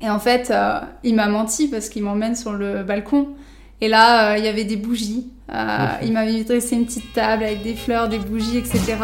[0.00, 3.28] Et en fait, euh, il m'a menti parce qu'il m'emmène sur le balcon.
[3.80, 5.26] Et là, euh, il y avait des bougies.
[5.52, 8.96] Euh, il m'avait dressé une petite table avec des fleurs, des bougies, etc.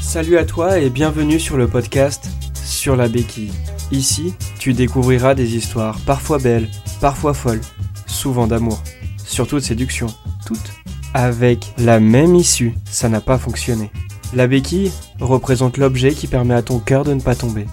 [0.00, 3.52] Salut à toi et bienvenue sur le podcast Sur la béquille.
[3.90, 6.68] Ici, tu découvriras des histoires parfois belles,
[7.00, 7.60] parfois folles,
[8.06, 8.82] souvent d'amour,
[9.26, 10.06] surtout de séduction,
[10.46, 10.72] toutes
[11.14, 13.90] avec la même issue, ça n'a pas fonctionné.
[14.34, 14.90] La béquille
[15.20, 17.66] représente l'objet qui permet à ton cœur de ne pas tomber.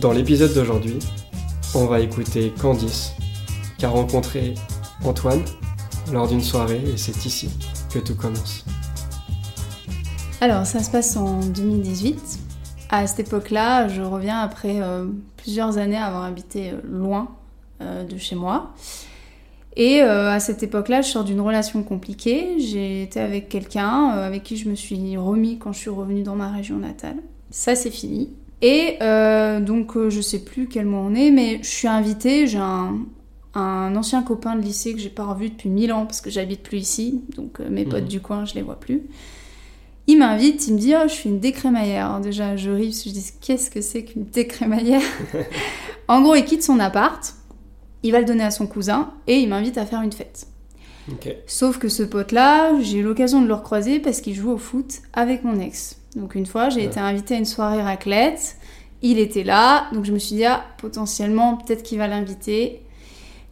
[0.00, 0.98] Dans l'épisode d'aujourd'hui,
[1.74, 3.12] on va écouter Candice,
[3.78, 4.52] qui a rencontré
[5.02, 5.42] Antoine
[6.12, 7.48] lors d'une soirée et c'est ici
[7.90, 8.66] que tout commence.
[10.42, 12.20] Alors, ça se passe en 2018.
[12.90, 15.06] À cette époque-là, je reviens après euh,
[15.38, 17.28] plusieurs années avoir habité euh, loin
[17.80, 18.74] euh, de chez moi.
[19.76, 22.58] Et à cette époque-là, je sors d'une relation compliquée.
[22.60, 26.34] J'ai été avec quelqu'un avec qui je me suis remis quand je suis revenue dans
[26.34, 27.16] ma région natale.
[27.50, 28.30] Ça, c'est fini.
[28.62, 32.46] Et euh, donc, euh, je sais plus quel mois on est, mais je suis invitée.
[32.46, 32.98] J'ai un,
[33.54, 36.62] un ancien copain de lycée que j'ai pas revu depuis mille ans parce que j'habite
[36.62, 37.20] plus ici.
[37.36, 38.08] Donc, euh, mes potes Mhm.
[38.08, 39.02] du coin, je les vois plus.
[40.08, 42.06] Il m'invite, il me dit Oh, je suis une décrémaillère.
[42.06, 45.02] Alors, déjà, je ris je dis Qu'est-ce que c'est qu'une décrémaillère
[46.08, 47.34] En gros, il quitte son appart,
[48.04, 50.46] il va le donner à son cousin et il m'invite à faire une fête.
[51.46, 55.00] Sauf que ce pote-là, j'ai eu l'occasion de le recroiser parce qu'il joue au foot
[55.12, 55.96] avec mon ex.
[56.16, 56.86] Donc une fois, j'ai Ouais.
[56.86, 58.56] été invitée à une soirée raclette.
[59.02, 62.82] Il était là, donc je me suis dit, ah, potentiellement, peut-être qu'il va l'inviter.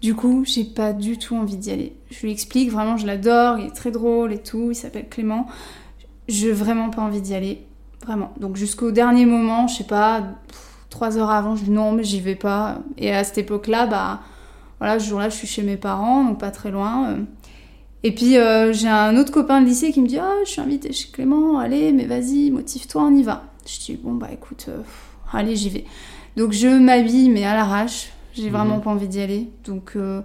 [0.00, 1.94] Du coup, j'ai pas du tout envie d'y aller.
[2.10, 5.46] Je lui explique, vraiment, je l'adore, il est très drôle et tout, il s'appelle Clément.
[6.28, 7.66] J'ai vraiment pas envie d'y aller.
[8.04, 8.32] Vraiment.
[8.38, 12.04] Donc jusqu'au dernier moment, je sais pas, pff, trois heures avant, je dis non, mais
[12.04, 12.78] j'y vais pas.
[12.98, 14.20] Et à cette époque-là, bah,
[14.78, 17.16] voilà, ce jour-là, je suis chez mes parents, donc pas très loin.
[18.06, 20.60] Et puis euh, j'ai un autre copain de lycée qui me dit Ah, je suis
[20.60, 23.44] invitée chez Clément, allez, mais vas-y, motive-toi, on y va.
[23.66, 24.82] Je dis Bon, bah écoute, euh,
[25.32, 25.84] allez, j'y vais.
[26.36, 28.10] Donc je m'habille, mais à l'arrache.
[28.34, 28.82] J'ai vraiment Mhm.
[28.82, 29.48] pas envie d'y aller.
[29.64, 30.20] Donc euh,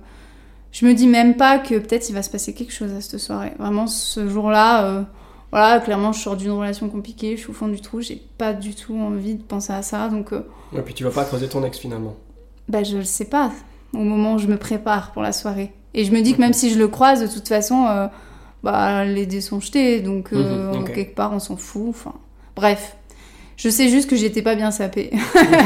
[0.71, 3.19] je me dis même pas que peut-être il va se passer quelque chose à cette
[3.19, 3.53] soirée.
[3.59, 5.03] Vraiment, ce jour-là, euh,
[5.51, 8.53] voilà, clairement, je sors d'une relation compliquée, je suis au fond du trou, j'ai pas
[8.53, 10.09] du tout envie de penser à ça.
[10.09, 10.31] Donc
[10.75, 12.15] Et puis tu vas pas creuser ton ex finalement.
[12.67, 13.51] bah, je le sais pas
[13.93, 15.71] au moment où je me prépare pour la soirée.
[15.93, 18.07] Et je me dis que même si je le croise, de toute façon, euh,
[18.63, 21.87] bah, les dés sont jetés, donc euh, Mhm, quelque part on s'en fout.
[21.89, 22.13] Enfin,
[22.55, 22.95] bref.
[23.57, 25.11] Je sais juste que j'étais pas bien sapée.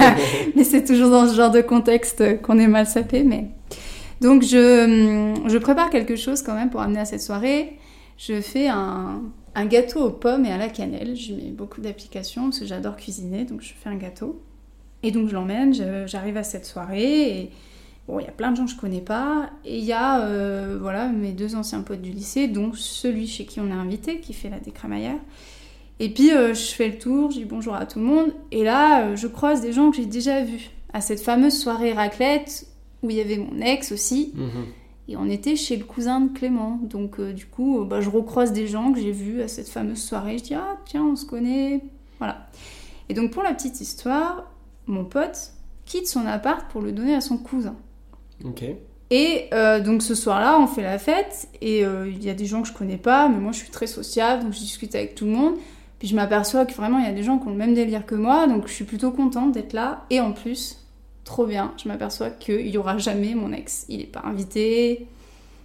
[0.55, 3.23] mais c'est toujours dans ce genre de contexte qu'on est mal sapé.
[3.23, 3.49] Mais...
[4.19, 7.77] Donc je, je prépare quelque chose quand même pour amener à cette soirée.
[8.17, 9.21] Je fais un,
[9.53, 11.15] un gâteau aux pommes et à la cannelle.
[11.15, 14.41] Je mets beaucoup d'applications parce que j'adore cuisiner, donc je fais un gâteau.
[15.03, 15.73] Et donc je l'emmène,
[16.07, 17.51] j'arrive à cette soirée et
[18.07, 19.49] bon, il y a plein de gens que je connais pas.
[19.65, 23.45] Et il y a euh, voilà, mes deux anciens potes du lycée, dont celui chez
[23.45, 25.19] qui on est invité, qui fait la décrémaillère.
[25.99, 28.33] Et puis euh, je fais le tour, je dis bonjour à tout le monde.
[28.51, 31.93] Et là, euh, je croise des gens que j'ai déjà vus à cette fameuse soirée
[31.93, 32.67] raclette
[33.01, 34.33] où il y avait mon ex aussi.
[34.35, 34.65] Mhm.
[35.09, 36.79] Et on était chez le cousin de Clément.
[36.81, 40.37] Donc, du coup, bah, je recroise des gens que j'ai vus à cette fameuse soirée.
[40.37, 41.81] Je dis, ah, tiens, on se connaît.
[42.19, 42.47] Voilà.
[43.09, 44.49] Et donc, pour la petite histoire,
[44.87, 45.51] mon pote
[45.83, 47.75] quitte son appart pour le donner à son cousin.
[49.09, 51.47] Et euh, donc, ce soir-là, on fait la fête.
[51.61, 53.69] Et euh, il y a des gens que je connais pas, mais moi, je suis
[53.69, 55.53] très sociable, donc je discute avec tout le monde.
[55.99, 58.05] Puis, je m'aperçois que vraiment, il y a des gens qui ont le même délire
[58.05, 58.47] que moi.
[58.47, 60.05] Donc, je suis plutôt contente d'être là.
[60.09, 60.83] Et en plus,
[61.23, 63.85] trop bien, je m'aperçois qu'il y aura jamais mon ex.
[63.89, 65.07] Il n'est pas invité.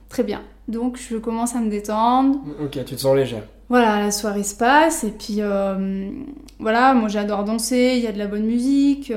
[0.08, 0.42] Très bien.
[0.68, 2.38] Donc je commence à me détendre.
[2.62, 3.42] Ok, tu te sens légère.
[3.68, 5.04] Voilà, la soirée se passe.
[5.04, 6.10] Et puis euh,
[6.58, 9.12] voilà, moi j'adore danser, il y a de la bonne musique.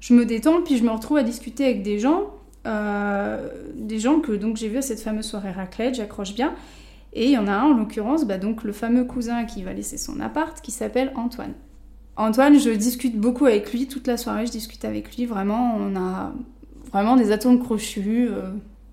[0.00, 2.35] je me détends, puis je me retrouve à discuter avec des gens.
[2.66, 6.54] Euh, des gens que donc j'ai vu à cette fameuse soirée raclette, j'accroche bien.
[7.12, 9.72] Et il y en a un en l'occurrence, bah, donc le fameux cousin qui va
[9.72, 11.54] laisser son appart, qui s'appelle Antoine.
[12.16, 15.96] Antoine, je discute beaucoup avec lui, toute la soirée je discute avec lui, vraiment, on
[15.96, 16.32] a
[16.92, 18.50] vraiment des atomes crochus, euh,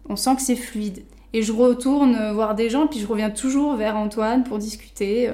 [0.07, 1.03] on sent que c'est fluide.
[1.33, 5.29] Et je retourne voir des gens, puis je reviens toujours vers Antoine pour discuter.
[5.29, 5.33] euh.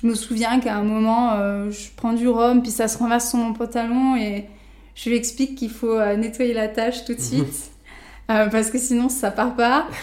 [0.00, 1.34] Je me souviens qu'à un moment,
[1.70, 4.46] je prends du rhum, puis ça se renverse sur mon pantalon, et
[4.98, 7.70] je lui explique qu'il faut euh, nettoyer la tâche tout de suite.
[8.32, 9.86] euh, parce que sinon ça part pas.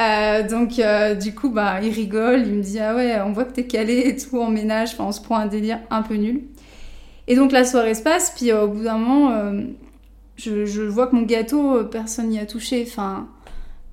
[0.00, 3.44] Euh, donc euh, du coup bah il rigole, il me dit ah ouais on voit
[3.44, 6.14] que t'es calé et tout en ménage, enfin on se prend un délire un peu
[6.14, 6.44] nul.
[7.28, 9.52] Et donc la soirée se passe, puis au bout d'un moment
[10.36, 13.28] je, je vois que mon gâteau personne n'y a touché, enfin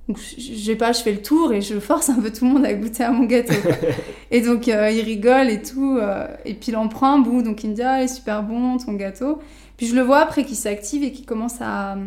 [0.08, 2.46] donc je je sais pas, je fais le tour et je force un peu tout
[2.46, 3.54] le monde à goûter à mon gâteau.
[4.32, 7.42] et donc euh, il rigole et tout, euh, et puis il en prend un bout,
[7.42, 9.40] donc il me dit ah il est super bon ton gâteau.
[9.76, 11.98] Puis je le vois après qu'il s'active et qu'il commence à,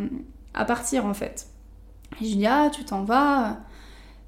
[0.55, 1.47] à partir en fait.
[2.21, 3.59] Et je lui dis ah tu t'en vas.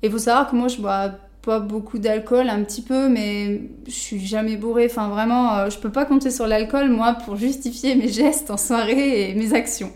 [0.03, 3.93] Et faut savoir que moi je bois pas beaucoup d'alcool, un petit peu, mais je
[3.93, 4.87] suis jamais bourrée.
[4.91, 8.57] Enfin vraiment, euh, je peux pas compter sur l'alcool moi pour justifier mes gestes en
[8.57, 9.93] soirée et mes actions.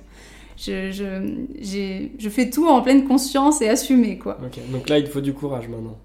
[0.56, 4.38] Je, je, je, fais tout en pleine conscience et assumé, quoi.
[4.70, 5.96] Donc là, il faut du courage maintenant.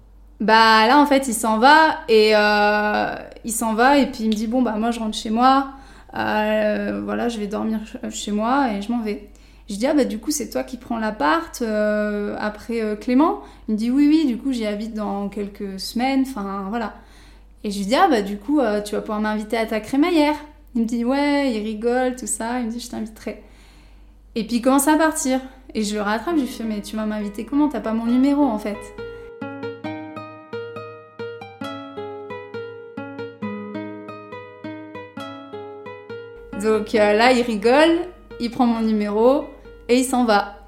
[0.42, 3.14] Bah là, en fait, il s'en va et euh,
[3.44, 5.68] il s'en va et puis il me dit bon bah moi je rentre chez moi,
[6.16, 7.78] euh, voilà, je vais dormir
[8.10, 9.28] chez moi et je m'en vais.
[9.70, 13.42] Je dis ah bah du coup c'est toi qui prends l'appart euh, après Clément?
[13.68, 16.94] Il me dit oui oui, du coup j'y habite dans quelques semaines, enfin voilà.
[17.62, 20.34] Et je lui dis ah bah du coup tu vas pouvoir m'inviter à ta crémaillère.
[20.74, 23.44] Il me dit ouais, il rigole tout ça, il me dit je t'inviterai.
[24.34, 25.40] Et puis il commence à partir
[25.74, 27.68] et je le rattrape, je lui fais mais tu vas m'inviter comment?
[27.68, 28.78] T'as pas mon numéro en fait.
[36.62, 38.06] Donc euh, là, il rigole,
[38.40, 39.44] il prend mon numéro
[39.90, 40.60] et il s'en va.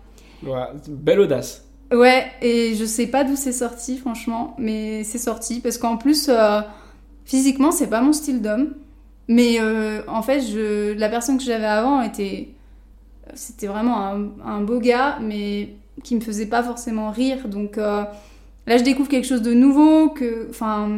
[0.43, 1.65] Ouais, belle audace.
[1.91, 6.29] Ouais, et je sais pas d'où c'est sorti, franchement, mais c'est sorti parce qu'en plus,
[6.29, 6.61] euh,
[7.25, 8.75] physiquement, c'est pas mon style d'homme.
[9.29, 12.54] Mais euh, en fait, je, la personne que j'avais avant était.
[13.35, 17.49] C'était vraiment un, un, beau gars, mais qui me faisait pas forcément rire.
[17.49, 17.79] Donc
[18.67, 20.89] Là, je découvre quelque chose de nouveau, que, enfin,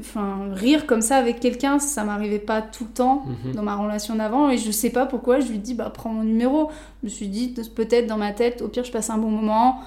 [0.00, 3.52] enfin rire comme ça avec quelqu'un, ça m'arrivait pas tout le temps mhm.
[3.54, 6.24] dans ma relation d'avant, et je sais pas pourquoi, je lui dis, bah, prends mon
[6.24, 6.68] numéro.
[7.02, 9.78] Je me suis dit, peut-être dans ma tête, au pire, je passe un bon moment,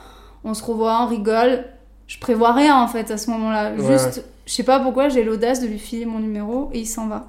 [0.46, 1.66] on se revoit, on rigole.
[2.08, 3.76] Je prévois rien, en fait, à ce moment-là.
[3.76, 7.08] Juste, je sais pas pourquoi, j'ai l'audace de lui filer mon numéro, et il s'en
[7.08, 7.28] va.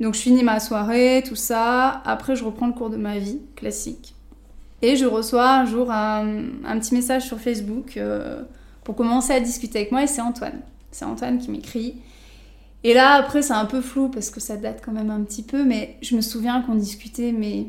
[0.00, 2.02] Donc, je finis ma soirée, tout ça.
[2.04, 4.14] Après, je reprends le cours de ma vie, classique.
[4.80, 6.24] Et je reçois un jour un,
[6.80, 7.96] petit message sur Facebook.
[7.96, 8.42] Euh,
[8.84, 10.60] pour commencer à discuter avec moi et c'est Antoine.
[10.90, 11.96] C'est Antoine qui m'écrit.
[12.84, 15.42] Et là, après, c'est un peu flou parce que ça date quand même un petit
[15.42, 17.66] peu, mais je me souviens qu'on discutait mais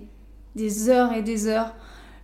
[0.55, 1.73] des heures et des heures.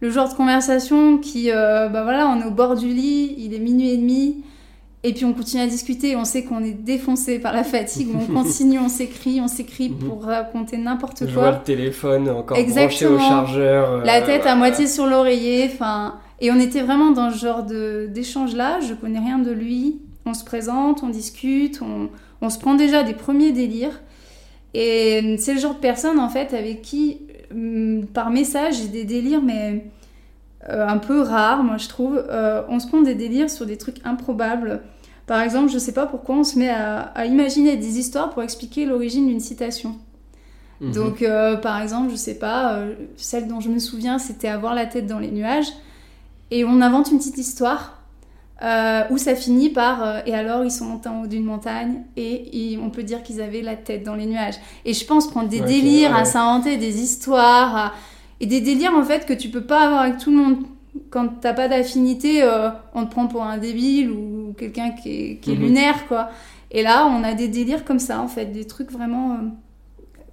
[0.01, 3.53] Le genre de conversation qui, euh, bah voilà, on est au bord du lit, il
[3.53, 4.43] est minuit et demi,
[5.03, 8.33] et puis on continue à discuter, on sait qu'on est défoncé par la fatigue, on
[8.33, 9.97] continue, on s'écrit, on s'écrit mhm.
[9.97, 11.27] pour raconter n'importe quoi.
[11.27, 13.91] Je vois le téléphone encore branché au chargeur.
[13.91, 16.15] Euh, la tête à moitié sur l'oreiller, enfin...
[16.41, 18.79] Et on était vraiment dans ce genre d'échange-là.
[18.79, 19.99] Je connais rien de lui.
[20.25, 22.09] On se présente, on discute, on,
[22.41, 23.99] on se prend déjà des premiers délires.
[24.73, 29.03] Et c'est le genre de personne, en fait, avec qui, hum, par message, j'ai des
[29.03, 29.85] délires, mais
[30.67, 32.23] euh, un peu rares, moi, je trouve.
[32.29, 34.81] Euh, on se prend des délires sur des trucs improbables.
[35.25, 38.43] Par exemple, je sais pas pourquoi on se met à, à imaginer des histoires pour
[38.43, 39.95] expliquer l'origine d'une citation.
[40.81, 40.91] Mhm.
[40.91, 42.79] Donc, euh, par exemple, je sais pas,
[43.15, 45.67] celle dont je me souviens, c'était avoir la tête dans les nuages.
[46.51, 47.99] Et on invente une petite histoire
[48.61, 52.03] euh, où ça finit par euh, et alors ils sont montés en haut d'une montagne
[52.17, 54.55] et, on peut dire qu'ils avaient la tête dans les nuages.
[54.83, 57.93] Et je pense prendre des délires, à s'inventer des histoires
[58.39, 60.63] et des délires en fait que tu peux pas avoir avec tout le monde.
[61.11, 65.35] Quand t'as pas d'affinité, euh, on te prend pour un débile ou quelqu'un qui est,
[65.37, 65.61] qui est mhm.
[65.61, 66.29] lunaire quoi.
[66.71, 69.37] Et là, on a des délires comme ça en fait, des trucs vraiment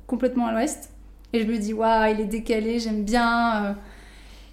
[0.07, 0.91] complètement à l'ouest.
[1.33, 3.77] Et je me dis waouh, il est décalé, j'aime bien.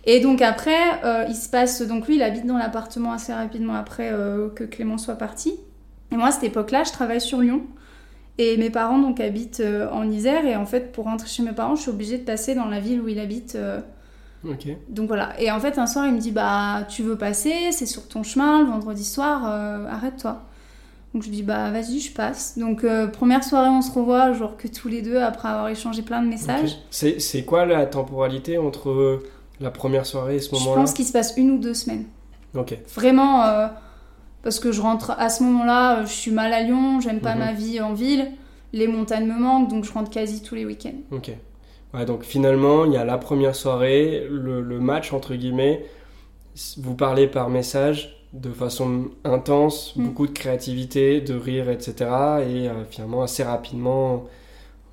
[0.06, 3.76] Et donc après, euh, il se passe, donc lui, il habite dans l'appartement assez rapidement
[3.76, 5.56] après euh, que Clément soit parti.
[6.12, 7.64] Et moi, à cette époque-là, je travaille sur Lyon.
[8.38, 10.46] Et mes parents donc habitent euh, en Isère.
[10.46, 12.80] Et en fait, pour rentrer chez mes parents, je suis obligée de passer dans la
[12.80, 13.58] ville où il habite.
[14.48, 14.68] Ok.
[14.90, 15.40] Donc voilà.
[15.40, 17.72] Et en fait, un soir, il me dit Bah, tu veux passer?
[17.72, 19.46] C'est sur ton chemin le vendredi soir.
[19.46, 20.42] Arrête-toi.
[21.14, 22.58] Donc je dis Bah, vas-y, je passe.
[22.58, 26.22] Donc première soirée, on se revoit, genre que tous les deux, après avoir échangé plein
[26.22, 26.78] de messages.
[26.90, 29.22] C'est quoi la temporalité entre
[29.60, 30.76] la première soirée, ce moment-là?
[30.76, 32.06] Je pense qu'il se passe une ou deux semaines.
[32.56, 32.78] Ok.
[32.96, 33.68] Vraiment, euh,
[34.44, 37.34] parce que je rentre à ce moment-là, euh, je suis mal à Lyon, j'aime pas
[37.34, 37.40] mhm.
[37.40, 38.32] ma vie en ville,
[38.74, 41.00] les montagnes me manquent, donc je rentre quasi tous les week-ends.
[41.12, 41.32] Ok.
[41.94, 45.86] Ouais, donc finalement, il y a la première soirée, le, match, entre guillemets,
[46.78, 50.04] vous parlez par message de façon intense, mm.
[50.04, 51.94] beaucoup de créativité, de rire, etc.
[52.48, 54.26] Et euh, finalement, assez rapidement,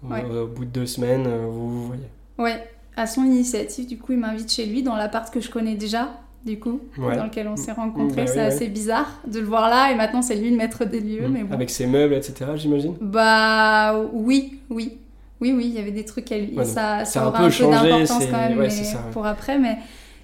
[0.04, 2.08] au bout de deux semaines, vous vous voyez.
[2.38, 2.62] Ouais,
[2.96, 6.10] à son initiative, du coup, il m'invite chez lui dans l'appart que je connais déjà,
[6.44, 8.24] du coup, dans lequel on s'est rencontrés.
[8.24, 11.00] Bah c'est assez bizarre de le voir là, et maintenant c'est lui le maître des
[11.00, 11.28] lieux.
[11.28, 11.32] Mm.
[11.32, 11.54] Mais bon.
[11.54, 14.98] Avec ses meubles, etc., j'imagine Bah oui, oui.
[15.40, 16.54] Oui, oui, il y avait des trucs à lui.
[16.64, 18.68] ça, ça aura un peu, d'importance quand même
[19.12, 19.58] pour après.
[19.58, 19.78] Mais...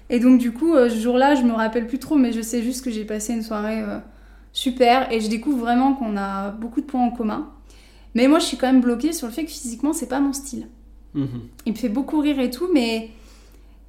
[0.09, 2.61] Et donc, du coup, euh, ce jour-là, je me rappelle plus trop, mais je sais
[2.61, 3.97] juste que j'ai passé une soirée euh,
[4.53, 7.49] super et je découvre vraiment qu'on a beaucoup de points en commun.
[8.13, 10.33] Mais moi, je suis quand même bloquée sur le fait que physiquement, c'est pas mon
[10.33, 10.67] style.
[11.13, 11.27] Mhm.
[11.65, 13.09] Il me fait beaucoup rire et tout, mais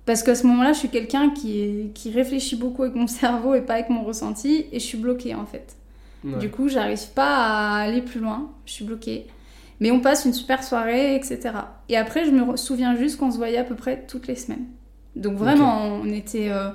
[0.08, 3.60] parce qu'à ce moment-là, je suis quelqu'un qui, qui réfléchit beaucoup avec mon cerveau et
[3.60, 5.76] pas avec mon ressenti, et je suis bloquée en fait.
[6.24, 9.26] Du coup, j'arrive pas à aller plus loin, je suis bloquée.
[9.80, 11.50] Mais on passe une super soirée, etc.
[11.90, 14.64] Et après, je me souviens juste qu'on se voyait à peu près toutes les semaines.
[15.14, 16.70] Donc vraiment, on était euh,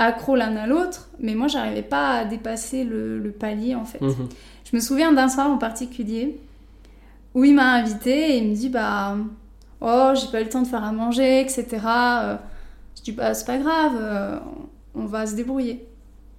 [0.00, 4.00] accros l'un à l'autre, mais moi, j'arrivais pas à dépasser le, palier en fait.
[4.00, 4.28] Mhm.
[4.70, 6.40] Je me souviens d'un soir en particulier
[7.34, 9.16] où il m'a invité et il me dit bah
[9.80, 11.66] oh, j'ai pas eu le temps de faire à manger, etc.
[11.84, 12.36] Euh,
[12.96, 14.38] Je dis bah c'est pas grave, euh,
[14.94, 15.86] on va se débrouiller.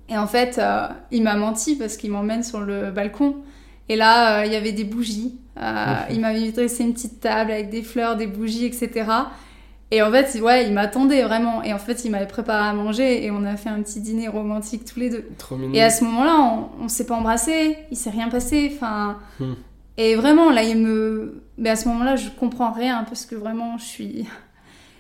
[0.10, 3.36] Et en fait, euh, il m'a menti parce qu'il m'emmène sur le balcon.
[3.90, 5.38] Et là, il y avait des bougies.
[6.10, 9.06] Il m'avait dressé une petite table avec des fleurs, des bougies, etc.
[9.92, 11.64] Et en fait, ouais, il m'attendait vraiment.
[11.64, 14.28] Et en fait, il m'avait préparé à manger et on a fait un petit dîner
[14.28, 15.26] romantique tous les deux.
[15.38, 15.74] Trop mignon.
[15.74, 18.72] Et à ce moment-là, on, on s'est pas embrassé, il s'est rien passé.
[18.76, 19.54] Enfin, hmm.
[19.98, 21.44] et vraiment, là, il me.
[21.60, 24.26] Mais à ce moment-là, je comprends rien parce que vraiment, je suis.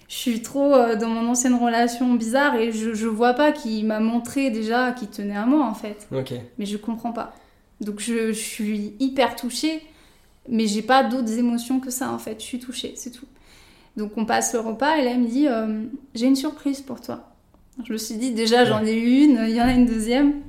[0.09, 3.85] Je suis trop euh, dans mon ancienne relation bizarre et je, je vois pas qu'il
[3.85, 6.07] m'a montré déjà qu'il tenait à moi en fait.
[6.11, 6.33] Ok.
[6.57, 7.35] Mais je comprends pas.
[7.79, 9.83] Donc je, je suis hyper touchée,
[10.49, 12.39] mais j'ai pas d'autres émotions que ça en fait.
[12.39, 13.27] Je suis touchée, c'est tout.
[13.97, 15.83] Donc on passe le repas et là elle me dit euh,
[16.15, 17.29] j'ai une surprise pour toi.
[17.85, 20.41] Je me suis dit déjà j'en ai une, il y en a une deuxième.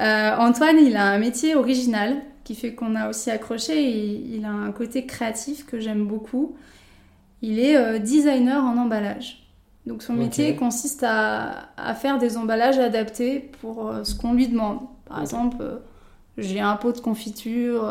[0.00, 3.80] Euh, Antoine il a un métier original qui fait qu'on a aussi accroché.
[3.80, 6.56] il a un côté créatif que j'aime beaucoup.
[7.42, 9.46] Il est euh, designer en emballage.
[9.86, 14.80] Donc son métier consiste à, faire des emballages adaptés pour ce qu'on lui demande.
[15.06, 15.64] Par exemple,
[16.36, 17.88] j'ai un pot de confiture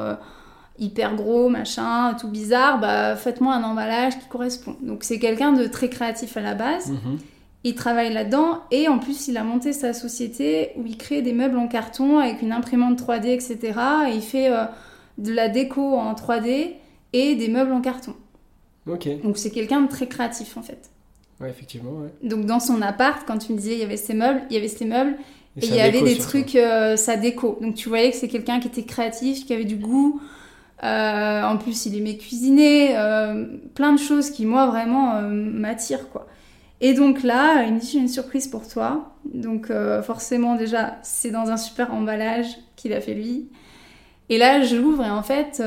[0.78, 4.76] hyper gros, machin, tout bizarre, bah faites-moi un emballage qui correspond.
[4.82, 6.92] Donc c'est quelqu'un de très créatif à la base.
[6.92, 7.18] Mhm.
[7.64, 11.34] Il travaille là-dedans et en plus il a monté sa société où il crée des
[11.34, 13.60] meubles en carton avec une imprimante 3D, etc.
[14.10, 14.64] Et il fait euh,
[15.18, 16.76] de la déco en 3D
[17.12, 18.16] et des meubles en carton.
[18.88, 19.10] Ok.
[19.24, 20.90] Donc c'est quelqu'un de très créatif en fait.
[21.42, 21.92] Ouais, effectivement.
[21.92, 22.10] Ouais.
[22.24, 24.58] Donc dans son appart, quand tu me disais il y avait ces meubles, il y
[24.58, 25.18] avait ces meubles
[25.62, 27.58] et, il y avait des trucs, euh, sa déco.
[27.62, 30.22] Donc tu voyais que c'est quelqu'un qui était créatif, qui avait du goût.
[30.84, 36.28] Euh, en plus, il aimait cuisiner, euh, plein de choses qui, moi, vraiment m'attirent, quoi.
[36.82, 39.16] Et donc là, il me dit, j'ai une surprise pour toi.
[39.26, 39.72] Donc
[40.04, 43.50] forcément, déjà, c'est dans un super emballage qu'il a fait lui.
[44.30, 45.62] Et là, je l'ouvre et en fait,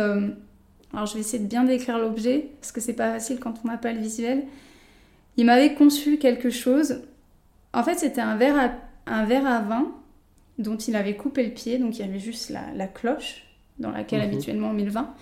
[0.93, 3.69] alors je vais essayer de bien décrire l'objet, parce que c'est pas facile quand on
[3.69, 4.45] n'a pas le visuel.
[5.37, 7.03] Il m'avait conçu quelque chose.
[7.73, 8.59] En fait, c'était un verre,
[9.07, 9.93] à, un verre à vin
[10.59, 13.45] dont il avait coupé le pied, donc il y avait juste la, la cloche
[13.79, 14.27] dans laquelle mhm.
[14.27, 15.15] habituellement on met le vin,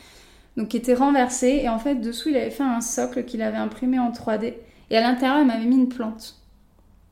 [0.57, 1.61] donc qui était renversé.
[1.63, 4.55] Et en fait, dessous, il avait fait un socle qu'il avait imprimé en 3D.
[4.91, 6.37] Et à l'intérieur, il m'avait mis une plante.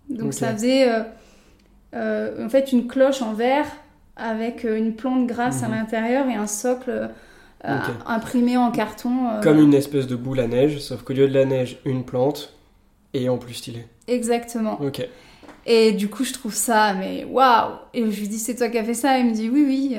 [0.09, 1.03] Donc ça faisait euh,
[1.95, 3.67] euh, en fait une cloche en verre
[4.17, 5.75] avec euh, une plante grasse à mhm.
[5.75, 7.11] l'intérieur et un socle
[7.63, 9.41] imprimé en carton.
[9.43, 12.55] Comme une espèce de boule à neige, sauf qu'au lieu de la neige, une plante
[13.15, 13.87] et en plus stylé.
[14.07, 14.81] Exactement.
[14.81, 15.07] Ok.
[15.67, 18.79] Et du coup, je trouve ça, mais waouh Et je lui dis, c'est toi qui
[18.79, 19.19] as fait ça?
[19.19, 19.97] Il me dit, oui, oui.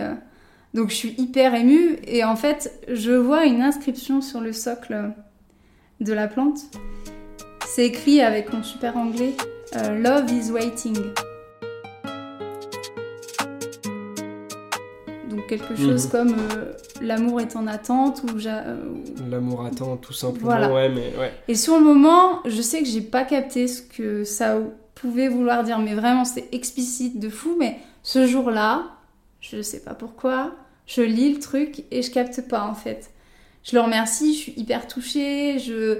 [0.73, 5.11] Donc je suis hyper émue et en fait je vois une inscription sur le socle
[5.99, 6.59] de la plante.
[7.71, 9.35] C'est écrit avec mon super anglais
[9.75, 10.95] euh, Love is waiting.
[15.29, 16.11] Donc quelque chose mhm.
[16.11, 18.75] comme euh, l'amour est en attente ou euh,
[19.29, 21.31] l'amour attend tout simplement ouais mais ouais.
[21.47, 24.57] Et sur le moment, je sais que j'ai pas capté ce que ça
[24.95, 28.87] pouvait vouloir dire mais vraiment c'était explicite de fou mais ce jour-là,
[29.41, 30.55] je sais pas pourquoi.
[30.87, 33.11] Je lis le truc et je capte pas en fait.
[33.61, 35.99] Je le remercie, je suis hyper touchée, je...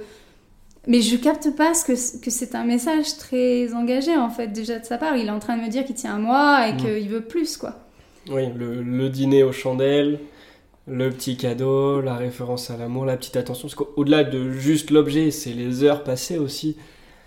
[0.88, 4.80] mais je capte pas ce que, que c'est un message très engagé en fait déjà
[4.80, 5.18] de sa part.
[5.18, 7.58] Il est en train de me dire qu'il tient à moi et qu'il veut plus
[7.58, 7.76] quoi.
[8.30, 10.20] Oui, le, le, dîner aux chandelles,
[10.88, 13.68] le petit cadeau, la référence à l'amour, la petite attention.
[13.68, 16.76] Parce qu'au-delà de juste l'objet, c'est les heures passées aussi.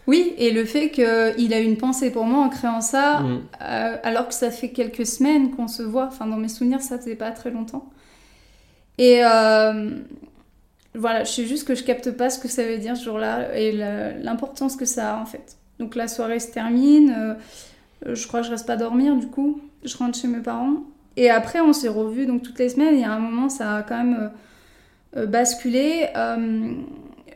[0.06, 3.40] Oui, et le fait qu'il a une pensée pour moi en créant ça, mm.
[3.62, 6.98] euh, alors que ça fait quelques semaines qu'on se voit, enfin dans mes souvenirs ça
[6.98, 7.88] faisait pas très longtemps.
[8.98, 9.90] Et euh,
[10.94, 13.56] voilà, je sais juste que je capte pas ce que ça veut dire ce jour-là
[13.56, 15.56] et l'importance que ça a en fait.
[15.78, 17.14] Donc la soirée se termine,
[18.06, 20.84] euh, je crois que je reste pas dormir du coup, je rentre chez mes parents.
[21.16, 23.82] Et après on s'est revus donc toutes les semaines et à un moment ça a
[23.82, 24.30] quand même
[25.26, 26.08] basculé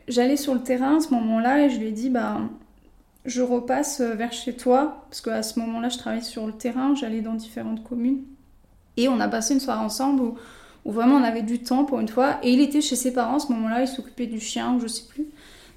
[0.07, 2.39] j'allais sur le terrain à ce moment-là et je lui ai dit bah
[3.25, 7.21] je repasse vers chez toi parce qu'à ce moment-là je travaillais sur le terrain, j'allais
[7.21, 8.23] dans différentes communes
[8.97, 10.35] et on a passé une soirée ensemble où,
[10.93, 13.39] vraiment on avait du temps pour une fois et il était chez ses parents à
[13.39, 15.27] ce moment-là, il s'occupait du chien ou je sais plus.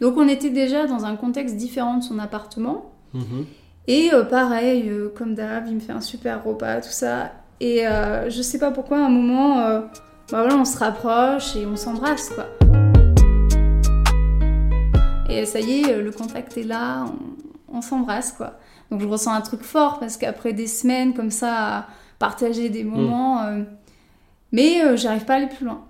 [0.01, 2.93] Donc on était déjà dans un contexte différent de son appartement.
[3.13, 3.47] Mhm.
[3.87, 7.33] Et euh, pareil, euh, comme d'hab, il me fait un super repas, tout ça.
[7.61, 9.91] Et euh, je sais pas pourquoi, à un moment, bah
[10.31, 12.47] voilà, on se rapproche et on s'embrasse, quoi.
[15.29, 17.05] Et ça y est, le contact est là,
[17.73, 18.59] on, s'embrasse quoi.
[18.91, 21.87] Donc je ressens un truc fort parce qu'après des semaines comme ça à
[22.19, 23.67] partager des moments, mm.
[24.53, 25.85] Mais euh, j'arrive pas à aller plus loin.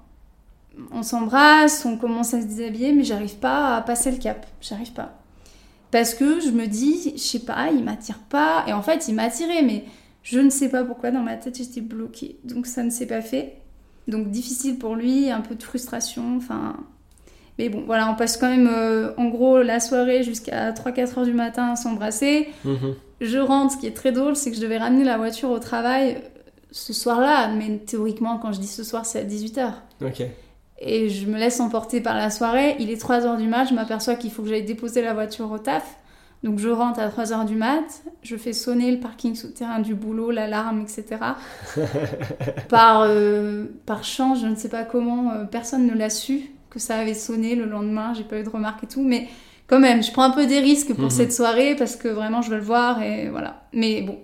[0.92, 4.46] On s'embrasse, on commence à se déshabiller, mais j'arrive pas à passer le cap.
[4.60, 5.20] J'arrive pas.
[5.90, 8.64] Parce que je me dis, je sais pas, il m'attire pas.
[8.66, 9.84] Et en fait, il m'a attiré, mais
[10.22, 12.36] je ne sais pas pourquoi dans ma tête j'étais bloquée.
[12.44, 13.56] Donc ça ne s'est pas fait.
[14.08, 16.36] Donc difficile pour lui, un peu de frustration.
[16.36, 16.76] Enfin,
[17.58, 21.24] Mais bon, voilà, on passe quand même euh, en gros la soirée jusqu'à 3-4 heures
[21.24, 22.48] du matin à s'embrasser.
[22.64, 22.94] Mhm.
[23.20, 25.58] Je rentre, ce qui est très drôle, c'est que je devais ramener la voiture au
[25.58, 26.22] travail
[26.72, 29.72] ce soir-là, mais théoriquement, quand je dis ce soir, c'est à 18h.
[30.04, 30.22] Ok.
[30.82, 32.76] Et je me laisse emporter par la soirée.
[32.78, 35.58] Il est 3h du mat, je m'aperçois qu'il faut que j'aille déposer la voiture au
[35.58, 35.96] taf.
[36.42, 37.84] Donc je rentre à 3h du mat,
[38.22, 41.18] je fais sonner le parking souterrain du boulot, l'alarme, etc.
[42.68, 46.78] par, euh, par chance, je ne sais pas comment, euh, personne ne l'a su que
[46.78, 49.28] ça avait sonné le lendemain, j'ai pas eu de remarques et tout, mais
[49.66, 51.10] quand même, je prends un peu des risques pour Mhm.
[51.10, 53.64] cette soirée parce que vraiment je veux le voir et voilà.
[53.72, 54.18] Mais bon.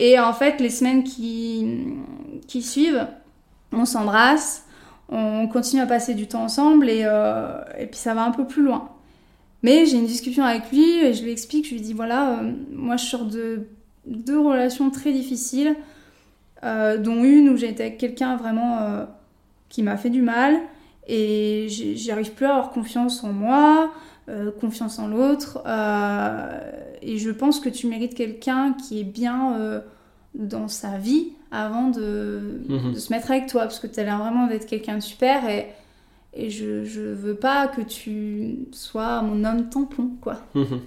[0.00, 1.94] Et en fait, les semaines qui,
[2.48, 3.06] qui suivent,
[3.70, 4.64] on s'embrasse,
[5.10, 8.46] on continue à passer du temps ensemble et, euh, et puis ça va un peu
[8.46, 8.88] plus loin.
[9.62, 12.50] Mais j'ai une discussion avec lui et je lui explique, je lui dis voilà, euh,
[12.72, 13.66] moi je sors de
[14.06, 15.76] deux relations très difficiles,
[16.64, 19.06] euh, dont une où j'ai été avec quelqu'un vraiment
[19.68, 20.56] qui m'a fait du mal
[21.06, 23.92] et j'arrive plus à avoir confiance en moi,
[24.30, 25.62] euh, confiance en l'autre.
[25.66, 26.60] euh,
[27.02, 29.80] et je pense que tu mérites quelqu'un qui est bien euh,
[30.34, 32.92] dans sa vie avant de, Mhm.
[32.94, 35.48] de se mettre avec toi, parce que tu as l'air vraiment d'être quelqu'un de super
[35.48, 35.68] et,
[36.34, 40.36] et je, je veux pas que tu sois mon homme tampon, quoi.
[40.54, 40.80] Mhm.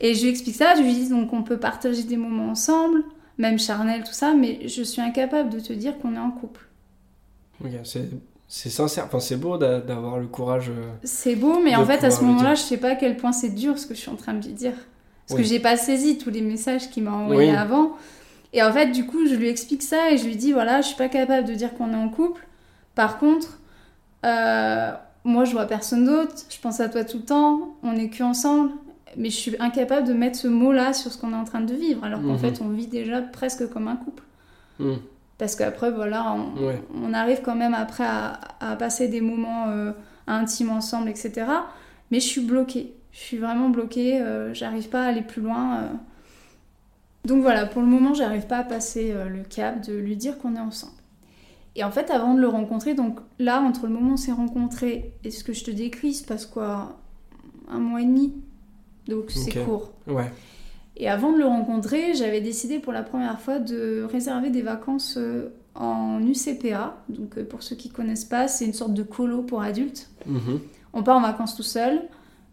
[0.00, 3.02] Et je lui explique ça, je lui dis donc on peut partager des moments ensemble,
[3.36, 6.66] même charnel, tout ça, mais je suis incapable de te dire qu'on est en couple.
[8.48, 10.70] C'est sincère, enfin c'est beau d'a- d'avoir le courage.
[10.70, 13.32] euh, C'est beau, mais en fait, à ce moment-là, je sais pas à quel point
[13.32, 14.72] c'est dur ce que je suis en train de lui dire.
[15.26, 15.42] Parce Oui.
[15.44, 17.56] que j'ai pas saisi tous les messages qu'il m'a envoyés Oui.
[17.56, 17.92] avant.
[18.54, 20.86] Et en fait, du coup, je lui explique ça et je lui dis voilà, je
[20.88, 22.46] suis pas capable de dire qu'on est en couple.
[22.94, 23.58] Par contre,
[24.24, 24.90] euh,
[25.24, 26.34] moi, je vois personne d'autre.
[26.48, 27.76] Je pense à toi tout le temps.
[27.82, 28.70] On est que ensemble.
[29.18, 31.74] Mais je suis incapable de mettre ce mot-là sur ce qu'on est en train de
[31.74, 32.02] vivre.
[32.04, 32.38] Alors qu'en Mhm.
[32.38, 34.22] fait, on vit déjà presque comme un couple.
[34.78, 34.96] mhm.
[35.38, 36.82] Parce qu'après, voilà, on, Ouais.
[37.00, 39.92] on arrive quand même après à, à passer des moments euh,
[40.26, 41.46] intimes ensemble, etc.
[42.10, 42.94] Mais je suis bloquée.
[43.12, 44.20] Je suis vraiment bloquée.
[44.20, 45.76] euh, j'arrive pas à aller plus loin.
[45.82, 45.86] euh.
[47.24, 50.38] Donc voilà, pour le moment, j'arrive pas à passer euh, le cap de lui dire
[50.38, 50.92] qu'on est ensemble.
[51.76, 54.32] Et en fait, avant de le rencontrer, donc là, entre le moment où on s'est
[54.32, 56.98] rencontrés et ce que je te décris, il se passe quoi?
[57.70, 58.34] Un mois et demi?
[59.06, 59.92] Donc c'est court.
[60.06, 60.32] Ouais.
[60.98, 65.14] Et avant de le rencontrer, j'avais décidé pour la première fois de réserver des vacances
[65.16, 66.96] euh, en UCPA.
[67.08, 70.10] Donc euh, pour ceux qui connaissent pas, c'est une sorte de colo pour adultes.
[70.26, 70.60] Mhm.
[70.92, 72.02] On part en vacances tout seul.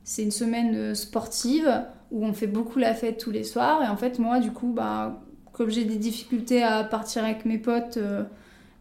[0.03, 3.81] C'est une semaine euh, sportive où on fait beaucoup la fête tous les soirs.
[3.83, 7.57] Et en fait, moi, du coup, bah, comme j'ai des difficultés à partir avec mes
[7.57, 8.23] potes, euh,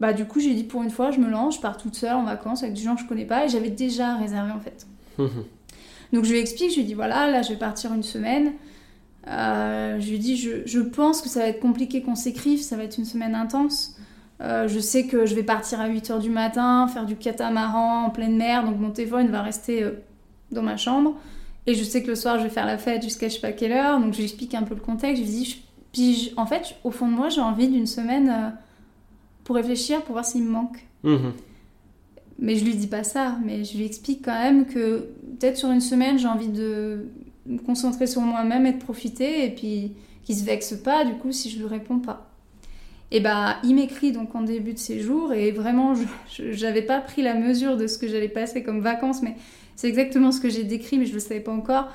[0.00, 2.14] bah, du coup, j'ai dit pour une fois, je me lance, je pars toute seule
[2.14, 3.46] en vacances avec des gens que je connais pas.
[3.46, 4.86] Et j'avais déjà réservé en fait.
[5.18, 5.44] Mhm.
[6.12, 8.52] Donc je lui explique, je lui dis voilà, là je vais partir une semaine.
[9.26, 12.76] Euh, je lui dis je, je pense que ça va être compliqué qu'on s'écrive, ça
[12.76, 13.96] va être une semaine intense.
[14.40, 18.10] Euh, je sais que je vais partir à 8h du matin, faire du catamaran en
[18.10, 19.92] pleine mer, donc mon téléphone va rester euh,
[20.50, 21.14] dans ma chambre.
[21.66, 23.52] Et je sais que le soir je vais faire la fête jusqu'à je sais pas
[23.52, 25.22] quelle heure, donc je lui explique un peu le contexte.
[25.22, 25.56] Je lui dis, je-
[25.92, 28.52] puis je- en fait, au fond de moi, j'ai envie d'une semaine
[29.44, 30.84] pour réfléchir, pour voir s'il me manque.
[31.04, 31.32] Mhm.
[32.40, 35.08] Mais je lui dis pas ça, mais je lui explique quand même que
[35.38, 37.06] peut-être sur une semaine, j'ai envie de
[37.46, 39.92] me concentrer sur moi-même et de profiter, et puis
[40.24, 42.30] qu'il se vexe pas du coup si je lui réponds pas.
[43.10, 47.22] Et bah, il m'écrit donc en début de séjour, et vraiment, je- j'avais pas pris
[47.22, 49.36] la mesure de ce que j'allais passer comme vacances, mais
[49.76, 51.88] c'est exactement ce que j'ai décrit, mais je le savais pas encore.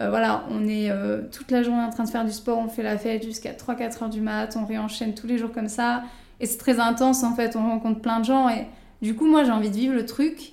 [0.00, 2.68] Euh, voilà, on est euh, toute la journée en train de faire du sport, on
[2.68, 6.04] fait la fête jusqu'à 3-4 heures du mat, on réenchaîne tous les jours comme ça,
[6.40, 8.66] et c'est très intense en fait, on rencontre plein de gens, et
[9.02, 10.52] du coup, moi, j'ai envie de vivre le truc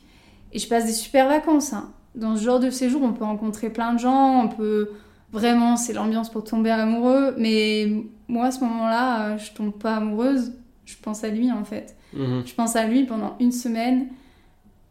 [0.54, 1.74] et je passe des super vacances.
[1.74, 1.92] hein.
[2.16, 4.92] Dans ce genre de séjour, on peut rencontrer plein de gens, on peut
[5.32, 7.36] vraiment, c'est l'ambiance pour tomber amoureux.
[7.38, 7.88] Mais
[8.28, 10.54] moi, à ce moment-là, euh, je tombe pas amoureuse.
[10.86, 11.96] Je pense à lui en fait.
[12.14, 12.44] Mhm.
[12.46, 14.08] Je pense à lui pendant une semaine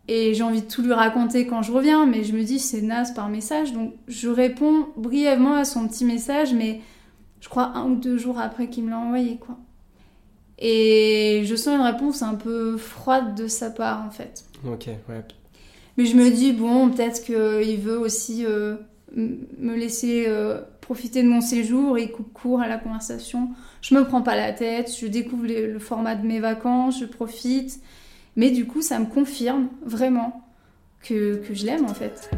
[0.09, 2.05] et j'ai envie de tout lui raconter quand je reviens.
[2.07, 3.73] Mais je me dis, c'est naze par message.
[3.73, 6.81] Donc je réponds brièvement à son petit message, mais
[7.41, 9.57] je crois un ou deux jours après qu'il me l'a envoyé quoi.
[10.59, 14.45] Et je sens une réponse un peu froide de sa part en fait.
[14.67, 15.25] Ok, ouais.
[15.97, 18.77] Mais je me dis, bon, peut-être qu'il veut aussi euh,
[19.17, 23.51] me laisser euh, profiter de mon séjour et il coupe court à la conversation.
[23.81, 27.81] Je me prends pas la tête, je découvre le format de mes vacances, je profite.
[28.37, 30.43] Mais du coup, ça me confirme vraiment
[31.01, 32.29] que, je l'aime en fait.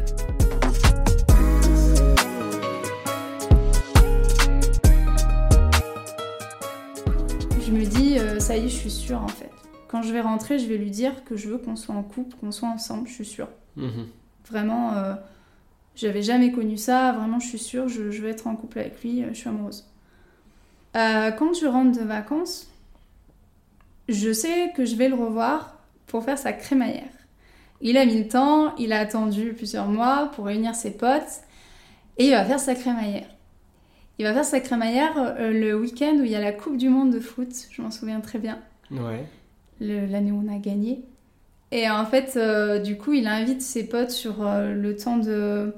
[7.65, 9.56] Je me dis, euh, ça y est, je suis sûre en fait.
[9.87, 12.35] Quand je vais rentrer, je vais lui dire que je veux qu'on soit en couple,
[12.37, 13.49] qu'on soit ensemble, je suis sûre.
[13.75, 14.07] Mhm.
[14.49, 15.15] Vraiment, euh,
[15.95, 17.11] j'avais jamais connu ça.
[17.13, 19.49] Vraiment, je suis sûre, je, je vais être en couple avec lui, euh, je suis
[19.49, 19.85] amoureuse.
[20.95, 22.69] Euh, quand je rentre de vacances,
[24.09, 27.03] je sais que je vais le revoir pour faire sa crémaillère.
[27.81, 31.43] Il a mis le temps, il a attendu plusieurs mois pour réunir ses potes
[32.17, 33.27] et il va faire sa crémaillère.
[34.17, 36.89] Il va faire sa crémaillère euh, le week-end où il y a la Coupe du
[36.89, 38.59] Monde de foot, je m'en souviens très bien.
[38.89, 39.25] Ouais.
[39.79, 41.03] L'année où on a gagné.
[41.71, 45.73] Et en fait, euh, du coup, il invite ses potes sur euh, le temps de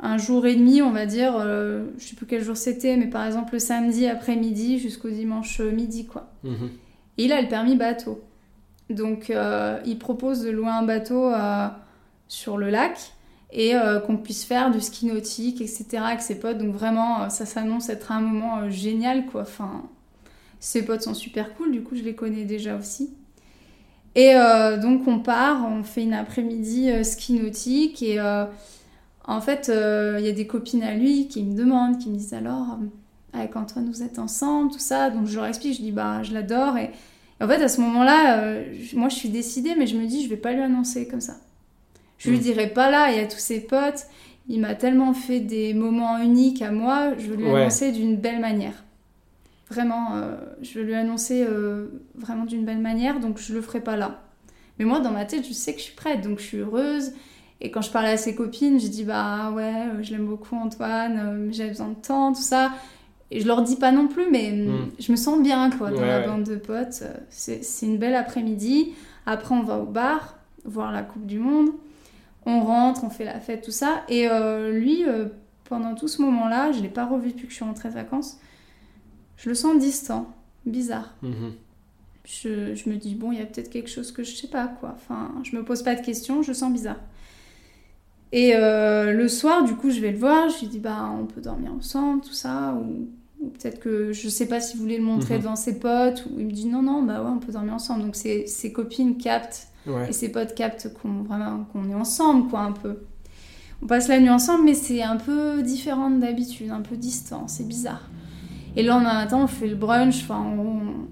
[0.00, 1.36] un jour et demi, on va dire.
[1.38, 5.60] euh, je sais plus quel jour c'était, mais par exemple le samedi après-midi jusqu'au dimanche
[5.60, 6.30] midi, quoi.
[6.42, 6.70] Mhm.
[7.18, 8.20] Et il a le permis bateau.
[8.90, 11.68] Donc, euh, il propose de louer un bateau euh,
[12.28, 13.12] sur le lac
[13.52, 15.98] et euh, qu'on puisse faire du ski nautique, etc.
[16.04, 16.58] avec ses potes.
[16.58, 19.42] Donc, vraiment, euh, ça s'annonce être un moment euh, génial, quoi.
[19.42, 19.84] Enfin,
[20.58, 23.14] ses potes sont super cool, du coup, je les connais déjà aussi.
[24.14, 28.44] Et euh, donc, on part, on fait une après-midi euh, ski nautique et euh,
[29.24, 32.34] en fait, il y a des copines à lui qui me demandent, qui me disent
[32.34, 32.78] alors,
[33.32, 35.10] avec Antoine, vous êtes ensemble, tout ça.
[35.10, 36.90] Donc, je leur explique, je dis, bah, je l'adore et
[37.40, 38.54] en fait, à ce moment-là,
[38.94, 41.36] moi, je suis décidée, mais je me dis, je vais pas lui annoncer comme ça.
[42.18, 42.42] Je lui Mm.
[42.42, 44.06] dirai pas là, il y a tous ses potes.
[44.48, 47.60] Il m'a tellement fait des moments uniques à moi, je veux lui Ouais.
[47.62, 48.84] annoncer d'une belle manière.
[49.72, 53.96] Vraiment, euh, je lui annoncer euh, vraiment d'une belle manière, donc je le ferai pas
[53.96, 54.20] là.
[54.78, 57.12] Mais moi, dans ma tête, je sais que je suis prête, donc je suis heureuse.
[57.60, 60.56] Et quand je parlais à ses copines, je dis bah ouais, euh, je l'aime beaucoup
[60.56, 62.72] Antoine, euh, j'avais besoin de temps, tout ça.
[63.30, 64.68] Et je leur dis pas non plus, mais Mm.
[64.68, 66.26] hum, je me sens bien quoi dans Ouais, la ouais.
[66.26, 67.00] bande de potes.
[67.02, 68.92] Euh, C'est c'est une belle après-midi.
[69.26, 71.70] Après, on va au bar voir la Coupe du Monde.
[72.44, 74.02] On rentre, on fait la fête, tout ça.
[74.08, 75.26] Et euh, lui, euh,
[75.68, 78.38] pendant tout ce moment-là, je l'ai pas revu depuis que je suis rentrée de vacances.
[79.36, 80.28] Je le sens distant,
[80.66, 81.14] bizarre.
[81.22, 81.52] Mhm.
[82.24, 84.68] Je, je me dis, bon, il y a peut-être quelque chose que je sais pas,
[84.68, 84.94] quoi.
[84.94, 87.00] Enfin, je me pose pas de questions, je le sens bizarre.
[88.32, 91.26] Et euh, le soir, du coup, je vais le voir, je lui dis, bah, on
[91.26, 93.08] peut dormir ensemble, tout ça, ou,
[93.44, 95.40] ou peut-être que je sais pas s'il voulait le montrer Mhm.
[95.42, 98.02] devant ses potes, ou il me dit, non, non, bah ouais, on peut dormir ensemble.
[98.04, 100.08] Donc ses, ses copines captent, Ouais.
[100.10, 102.98] et ses potes captent qu'on qu'on est ensemble, quoi, un peu.
[103.82, 107.66] On passe la nuit ensemble, mais c'est un peu différent d'habitude, un peu distant, c'est
[107.66, 108.08] bizarre.
[108.76, 111.06] Et le lendemain matin, on fait le brunch, enfin, on,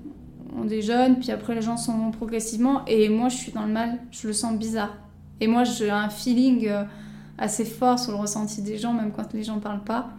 [0.56, 3.72] on déjeune, puis après les gens s'en vont progressivement, et moi je suis dans le
[3.72, 4.96] mal, je le sens bizarre.
[5.40, 6.84] Et moi j'ai un feeling euh,
[7.38, 10.10] assez fort sur le ressenti des gens, même quand les gens parlent pas.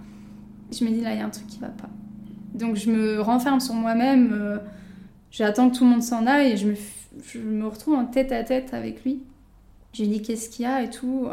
[0.72, 1.90] Je me dis là, il y a un truc qui va pas.
[2.54, 4.58] Donc je me renferme sur moi-même, euh,
[5.32, 6.68] j'attends que tout le monde s'en aille, et je
[7.40, 9.24] me, retrouve en tête à tête avec lui.
[9.94, 11.28] Je lui dis qu'est-ce qu'il y a et tout.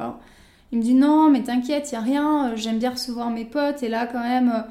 [0.73, 3.83] Il me dit non, mais t'inquiète, il a rien, euh, j'aime bien recevoir mes potes,
[3.83, 4.64] et là quand même.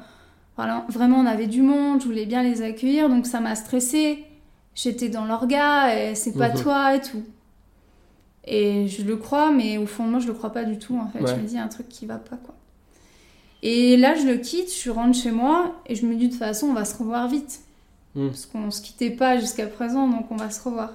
[0.58, 4.24] Voilà, vraiment, on avait du monde, je voulais bien les accueillir, donc ça m'a stressée.
[4.74, 6.60] J'étais dans l'orga, et c'est pas Mhm.
[6.62, 7.22] toi et tout.
[8.44, 10.98] Et je le crois, mais au fond de moi, je le crois pas du tout,
[10.98, 11.20] en fait.
[11.20, 11.30] Ouais.
[11.30, 12.54] Je me dis, il y a un truc qui va pas, quoi.
[13.62, 16.38] Et là, je le quitte, je rentre chez moi, et je me dis, de toute
[16.40, 17.60] façon, on va se revoir vite.
[18.16, 18.28] Mhm.
[18.30, 20.90] Parce qu'on se quittait pas jusqu'à présent, donc on va se revoir.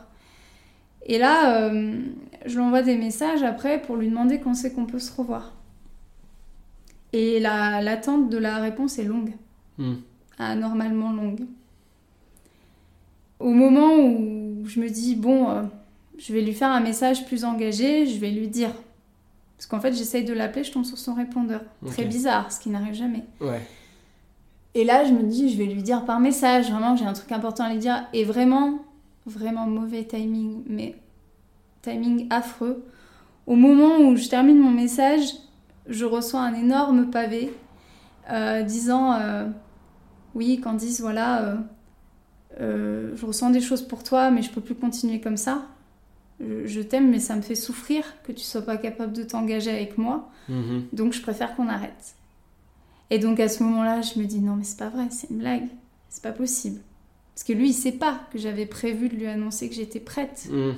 [1.06, 2.02] Et là, euh,
[2.45, 5.54] je lui envoie des messages après pour lui demander quand c'est qu'on peut se revoir.
[7.12, 9.34] Et la- l'attente de la réponse est longue
[10.38, 11.45] Anormalement longue.
[13.39, 15.63] Au moment où je me dis, bon, euh,
[16.17, 18.71] je vais lui faire un message plus engagé, je vais lui dire.
[19.57, 21.62] Parce qu'en fait, j'essaye de l'appeler, je tombe sur son répondeur.
[21.88, 23.23] Très bizarre, ce qui n'arrive jamais.
[23.39, 23.62] Ouais.
[24.75, 27.31] Et là, je me dis, je vais lui dire par message, vraiment, j'ai un truc
[27.31, 28.07] important à lui dire.
[28.13, 28.79] Et vraiment,
[29.25, 30.95] vraiment mauvais timing, mais
[31.81, 32.83] timing affreux.
[33.45, 35.33] Au moment où je termine mon message,
[35.88, 37.53] je reçois un énorme pavé
[38.63, 39.47] disant euh,
[40.36, 41.57] Oui, Candice, voilà, euh,
[42.59, 45.65] euh, je ressens des choses pour toi, mais je peux plus continuer comme ça.
[46.39, 49.71] Je, je t'aime, mais ça me fait souffrir que tu sois pas capable de t'engager
[49.71, 50.29] avec moi.
[50.49, 50.86] Mhm.
[50.93, 52.15] Donc je préfère qu'on arrête.
[53.09, 55.38] Et donc à ce moment-là, je me dis non mais c'est pas vrai, c'est une
[55.38, 55.67] blague.
[56.09, 56.79] C'est pas possible.
[57.33, 60.47] Parce que lui, il sait pas que j'avais prévu de lui annoncer que j'étais prête.
[60.51, 60.75] Mhm.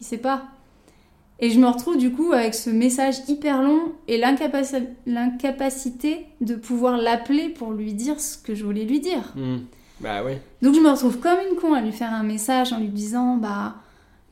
[0.00, 0.44] Il sait pas.
[1.42, 6.54] Et je me retrouve du coup avec ce message hyper long et l'incapaci- l'incapacité de
[6.54, 9.32] pouvoir l'appeler pour lui dire ce que je voulais lui dire.
[9.36, 9.64] Mhm.
[10.00, 10.32] Bah oui.
[10.62, 13.36] Donc je me retrouve comme une con à lui faire un message en lui disant
[13.36, 13.74] bah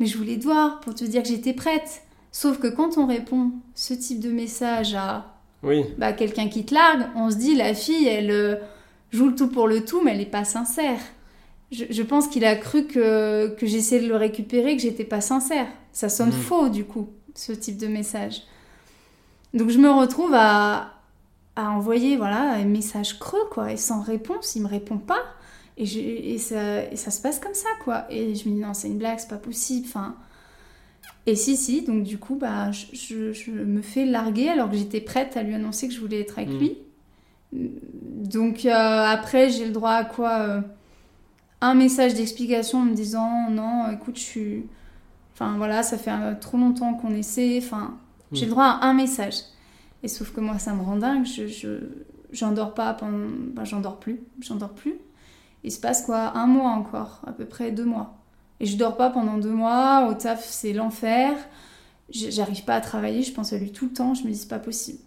[0.00, 2.02] mais je voulais te voir pour te dire que j'étais prête.
[2.30, 5.84] Sauf que quand on répond ce type de message à Oui.
[5.96, 8.56] bah, quelqu'un qui te largue, on se dit la fille, elle euh,
[9.12, 11.00] joue le tout pour le tout, mais elle n'est pas sincère.
[11.70, 15.20] Je, je pense qu'il a cru que, que j'essayais de le récupérer, que j'étais pas
[15.20, 15.66] sincère.
[15.92, 16.32] Ça sonne Mhm.
[16.34, 18.42] faux, du coup, ce type de message.
[19.54, 20.94] Donc je me retrouve à,
[21.56, 25.22] à envoyer voilà, un message creux, quoi, et sans réponse, il me répond pas.
[25.76, 28.04] Et, je- et, ça, et ça se passe comme ça, quoi.
[28.10, 29.86] Et je me dis, non, c'est une blague, c'est pas possible.
[29.88, 30.16] Enfin,
[31.26, 34.76] et si, si, donc du coup, bah, je, je- je me fais larguer alors que
[34.76, 36.58] j'étais prête à lui annoncer que je voulais être avec Mm.
[36.58, 36.78] lui.
[37.52, 40.60] Donc euh, après, j'ai le droit à quoi euh,
[41.60, 44.66] Un message d'explication en me disant non, écoute, je suis.
[45.34, 47.58] Enfin voilà, ça fait euh, trop longtemps qu'on essaie.
[47.62, 47.96] Enfin,
[48.32, 49.34] j'ai le droit à un message.
[50.02, 51.26] Et sauf que moi, ça me rend dingue.
[51.26, 51.78] Je, je
[52.32, 53.28] j'endors pas pendant.
[53.54, 54.20] ben, j'endors plus.
[54.40, 54.94] J'endors plus.
[55.64, 56.36] Il se passe quoi?
[56.36, 58.16] Un mois encore, à peu près deux mois.
[58.60, 60.08] Et je dors pas pendant deux mois.
[60.08, 61.36] Au taf, c'est l'enfer.
[62.10, 63.22] J'arrive pas à travailler.
[63.22, 64.14] Je pense à lui tout le temps.
[64.14, 65.00] Je me dis, c'est pas possible.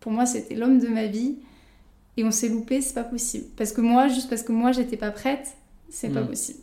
[0.00, 1.36] Pour moi, c'était l'homme de ma vie.
[2.16, 3.46] Et on s'est loupé, c'est pas possible.
[3.56, 5.56] Parce que moi, juste parce que moi, j'étais pas prête,
[5.94, 6.26] c'est pas Mm.
[6.28, 6.58] possible.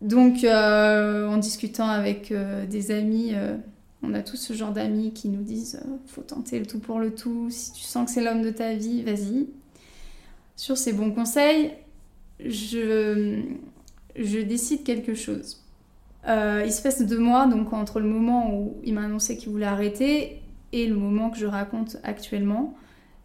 [0.00, 3.56] Donc, euh, en discutant avec euh, des amis, euh,
[4.02, 7.14] on a tous ce genre d'amis qui nous disent faut tenter le tout pour le
[7.14, 7.48] tout.
[7.50, 9.48] Si tu sens que c'est l'homme de ta vie, vas-y.
[10.56, 11.72] Sur ces bons conseils,
[12.44, 13.40] je,
[14.16, 15.64] je décide quelque chose.
[16.26, 19.64] Il se passe deux mois, donc entre le moment où il m'a annoncé qu'il voulait
[19.66, 22.76] arrêter et le moment que je raconte actuellement.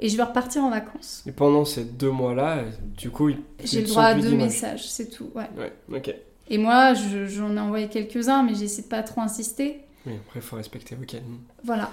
[0.03, 1.23] Et je vais repartir en vacances.
[1.25, 2.63] Et pendant ces deux mois-là,
[2.97, 3.29] du coup,
[3.63, 5.29] J'ai le droit à deux messages, c'est tout.
[5.33, 5.49] Ouais.
[5.57, 6.13] Ouais, ok.
[6.49, 9.79] Et moi, je- j'en ai envoyé quelques-uns, mais j'essaie de pas trop insister.
[10.05, 11.15] Oui, après, il faut respecter, ok.
[11.63, 11.89] Voilà.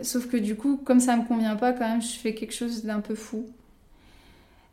[0.00, 2.84] Sauf que du coup, comme ça me convient pas, quand même, je fais quelque chose
[2.84, 3.44] d'un peu fou.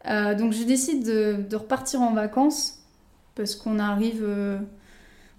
[0.07, 2.79] Euh, donc je décide de, de repartir en vacances
[3.35, 4.59] parce qu'on arrive euh,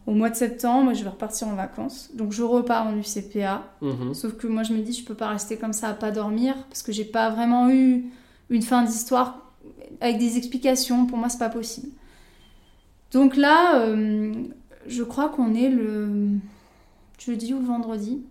[0.09, 2.09] au mois de septembre je vais repartir en vacances.
[2.15, 3.63] Donc je repars en UCPA.
[3.83, 4.15] Mhm.
[4.15, 6.55] Sauf que moi je me dis je peux pas rester comme ça à pas dormir
[6.71, 8.07] parce que j'ai pas vraiment eu
[8.49, 9.53] une fin d'histoire
[10.01, 11.05] avec des explications.
[11.05, 11.91] Pour moi c'est pas possible.
[13.13, 14.33] Donc là, euh,
[14.87, 16.39] je crois qu'on est le
[17.19, 18.23] jeudi ou le vendredi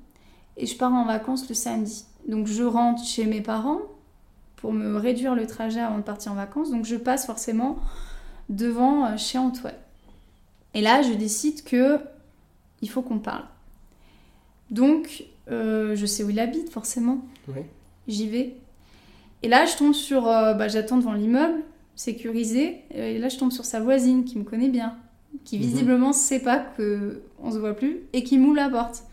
[0.56, 2.06] et je pars en vacances le samedi.
[2.28, 3.82] Donc je rentre chez mes parents
[4.56, 6.72] pour me réduire le trajet avant de partir en vacances.
[6.72, 7.78] Donc je passe forcément
[8.50, 9.76] devant euh, chez Antoine.
[10.74, 12.00] Et là, je décide que
[12.82, 13.44] il faut qu'on parle.
[14.70, 17.20] Donc, euh, je sais où il habite, forcément.
[17.48, 17.62] Oui.
[18.08, 18.56] J'y vais.
[19.44, 20.28] Et là, je tombe sur.
[20.28, 21.62] euh, bah, J'attends devant l'immeuble,
[21.96, 22.82] sécurisé.
[22.92, 24.96] Et là, je tombe sur sa voisine qui me connaît bien,
[25.46, 25.62] qui Mhm.
[25.64, 29.04] visiblement sait pas que on se voit plus et qui m'ouvre la porte.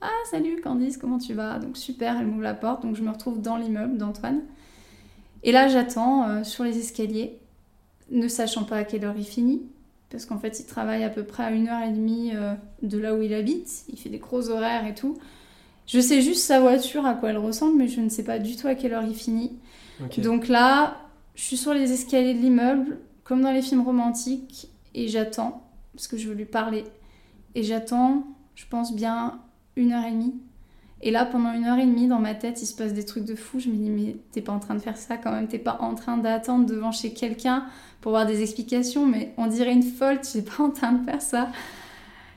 [0.00, 1.58] Ah, salut Candice, comment tu vas?
[1.58, 2.82] Donc, super, elle m'ouvre la porte.
[2.82, 4.42] Donc, je me retrouve dans l'immeuble d'Antoine.
[5.42, 7.38] Et là, j'attends euh, sur les escaliers,
[8.10, 9.62] ne sachant pas à quelle heure il finit.
[10.10, 12.98] Parce qu'en fait, il travaille à peu près à une heure et demie euh, de
[12.98, 13.84] là où il habite.
[13.92, 15.18] Il fait des gros horaires et tout.
[15.86, 18.56] Je sais juste sa voiture, à quoi elle ressemble, mais je ne sais pas du
[18.56, 19.58] tout à quelle heure il finit.
[20.18, 20.98] Donc là,
[21.34, 26.06] je suis sur les escaliers de l'immeuble, comme dans les films romantiques, et j'attends, parce
[26.08, 26.84] que je veux lui parler.
[27.54, 29.40] Et j'attends, je pense bien,
[29.76, 30.34] une heure et demie.
[31.00, 33.24] Et là, pendant une heure et demie, dans ma tête, il se passe des trucs
[33.24, 33.60] de fou.
[33.60, 35.78] Je me dis, mais t'es pas en train de faire ça quand même, t'es pas
[35.80, 37.64] en train d'attendre devant chez quelqu'un
[38.00, 41.04] pour avoir des explications, mais on dirait une folle, tu es pas en train de
[41.04, 41.48] faire ça.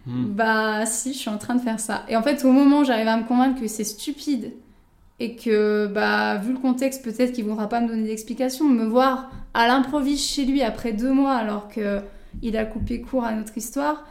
[0.06, 0.26] Mm.
[0.34, 2.04] Bah si, je suis en train de faire ça.
[2.08, 4.54] Et en fait, au moment où j'arrive à me convaincre que c'est stupide
[5.20, 9.32] et que, bah, vu le contexte, peut-être qu'il voudra pas me donner d'explication, me voir
[9.54, 12.00] à l'improviste chez lui après deux mois alors que
[12.42, 14.06] il a coupé court à notre histoire,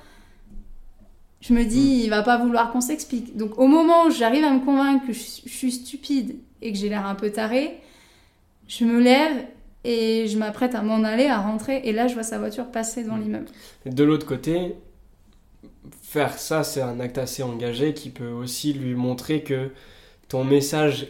[1.40, 3.37] je me dis, il va pas vouloir qu'on s'explique.
[3.37, 6.72] Donc au moment où j'arrive à me convaincre que je, suis- je suis stupide et
[6.72, 7.79] que j'ai l'air un peu tarée,
[8.68, 9.44] je me lève
[9.85, 13.03] et je m'apprête à m'en aller, à rentrer, et là je vois sa voiture passer
[13.05, 13.46] devant l'immeuble.
[13.85, 14.76] Et de l'autre côté,
[16.03, 19.70] faire ça, c'est un acte assez engagé qui peut aussi lui montrer que
[20.29, 21.09] ton message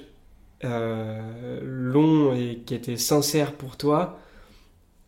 [0.65, 4.21] euh, long et qui était sincère pour toi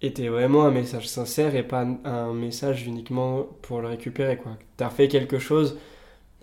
[0.02, 4.36] était vraiment un message sincère et pas un, message uniquement pour le récupérer.
[4.36, 4.52] quoi.
[4.76, 5.78] Tu as fait quelque chose,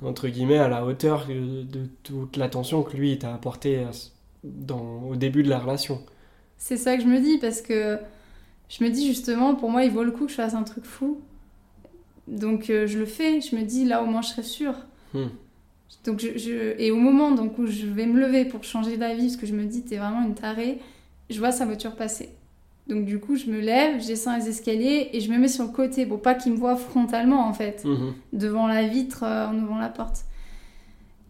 [0.04, 3.86] entre guillemets, à la hauteur de, de toute l'attention que lui t'a apporté
[4.44, 6.02] dans, au début de la relation.
[6.58, 7.98] C'est ça que je me dis parce que
[8.70, 10.86] je me dis justement, pour moi, il vaut le coup que je fasse un truc
[10.86, 11.22] fou.
[12.28, 14.76] Donc euh, je le fais, je me dis là au moins je serai sûre.
[15.14, 15.28] Hmm.
[16.06, 19.28] Donc je, je- Et au moment donc, où je vais me lever pour changer d'avis,
[19.28, 20.80] parce que je me dis t'es vraiment une tarée,
[21.30, 22.30] je vois sa voiture passer.
[22.90, 25.64] Donc du coup je me lève, je descends les escaliers et je me mets sur
[25.64, 28.14] le côté pour pas qu'il me voit frontalement en fait Mhm.
[28.34, 30.26] devant la vitre euh, en ouvrant la porte.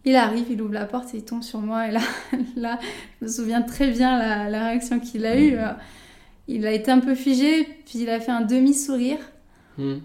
[0.06, 1.86] Il arrive, il ouvre la porte et il tombe sur moi.
[1.86, 2.00] Et là,
[2.56, 2.78] là
[3.20, 5.56] je me souviens très bien la, la réaction qu'il a eue.
[5.58, 5.72] Euh,
[6.48, 9.18] Il a été un peu figé, puis il a fait un demi-sourire.
[9.78, 9.98] Hmm.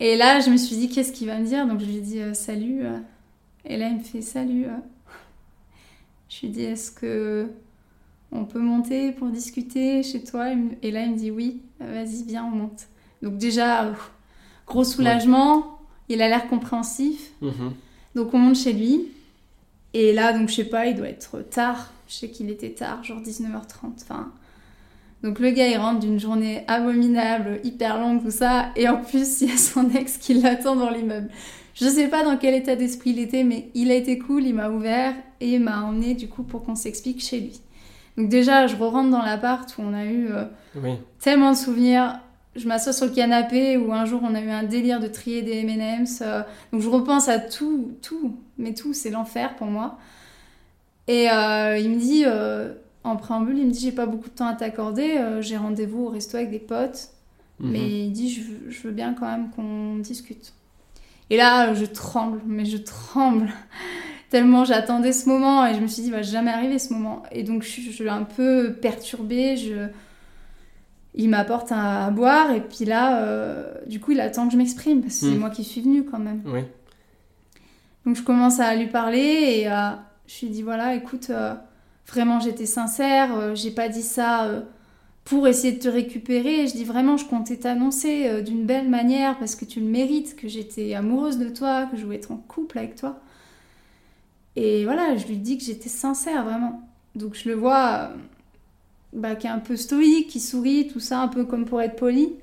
[0.00, 1.66] Et là, je me suis dit, qu'est-ce qu'il va me dire?
[1.68, 2.80] Donc je lui ai dit, euh, salut.
[2.84, 2.98] euh.
[3.64, 4.66] Et là, il me fait, salut.
[6.28, 7.46] Je lui dis, est-ce que
[8.32, 10.48] on peut monter pour discuter chez toi
[10.82, 12.88] Et là, il me dit, oui, vas-y, viens, on monte.
[13.22, 13.92] Donc déjà,
[14.66, 15.78] gros soulagement.
[16.08, 17.32] Il a l'air compréhensif.
[17.40, 17.72] Mhm.
[18.14, 19.08] Donc on monte chez lui.
[19.94, 21.92] Et là, donc je sais pas, il doit être tard.
[22.08, 24.02] Je sais qu'il était tard, genre 19h30.
[24.02, 24.32] Enfin.
[25.22, 28.70] Donc le gars il rentre d'une journée abominable, hyper longue, tout ça.
[28.76, 31.30] Et en plus, il y a son ex qui l'attend dans l'immeuble.
[31.74, 34.54] Je sais pas dans quel état d'esprit il était, mais il a été cool, il
[34.54, 37.60] m'a ouvert et il m'a emmené du coup pour qu'on s'explique chez lui.
[38.16, 40.44] Donc déjà, je re-rentre dans l'appart où on a eu euh,
[40.76, 40.92] Oui.
[41.20, 42.20] tellement de souvenirs.
[42.56, 45.42] je m'assois sur le canapé où un jour on a eu un délire de trier
[45.42, 46.22] des M&M's.
[46.22, 49.98] euh, donc je repense à tout, tout, mais tout, c'est l'enfer pour moi.
[51.08, 52.24] Et euh, il me dit,
[53.04, 56.08] en préambule, il me dit j'ai pas beaucoup de temps à t'accorder, j'ai rendez-vous au
[56.08, 57.08] resto avec des potes,
[57.60, 57.70] Mhm.
[57.70, 60.54] mais il dit je veux, je veux bien quand même qu'on discute.
[61.30, 63.52] Et là, je tremble, mais je tremble
[64.30, 67.22] tellement j'attendais ce moment et je me suis dit va jamais arriver ce moment.
[67.32, 69.88] Et donc je suis, je suis un peu perturbée, je
[71.16, 74.58] il m'apporte à, à boire et puis là, euh, du coup, il attend que je
[74.58, 75.38] m'exprime parce que c'est Mm.
[75.38, 76.42] moi qui suis venue quand même.
[76.46, 76.62] Oui.
[78.04, 79.90] Donc je commence à lui parler et euh,
[80.26, 81.54] je lui dis voilà, écoute, euh,
[82.08, 84.50] vraiment j'étais sincère, euh, j'ai pas dit ça
[85.24, 86.66] pour essayer de te récupérer.
[86.66, 90.48] Je dis vraiment, je comptais t'annoncer d'une belle manière parce que tu le mérites, que
[90.48, 93.20] j'étais amoureuse de toi, que je voulais être en couple avec toi.
[94.56, 96.82] Et voilà, je lui dis que j'étais sincère vraiment.
[97.14, 98.16] Donc je le vois, euh,
[99.12, 101.96] bah, qui est un peu stoïque, qui sourit, tout ça, un peu comme pour être
[101.96, 102.34] poli.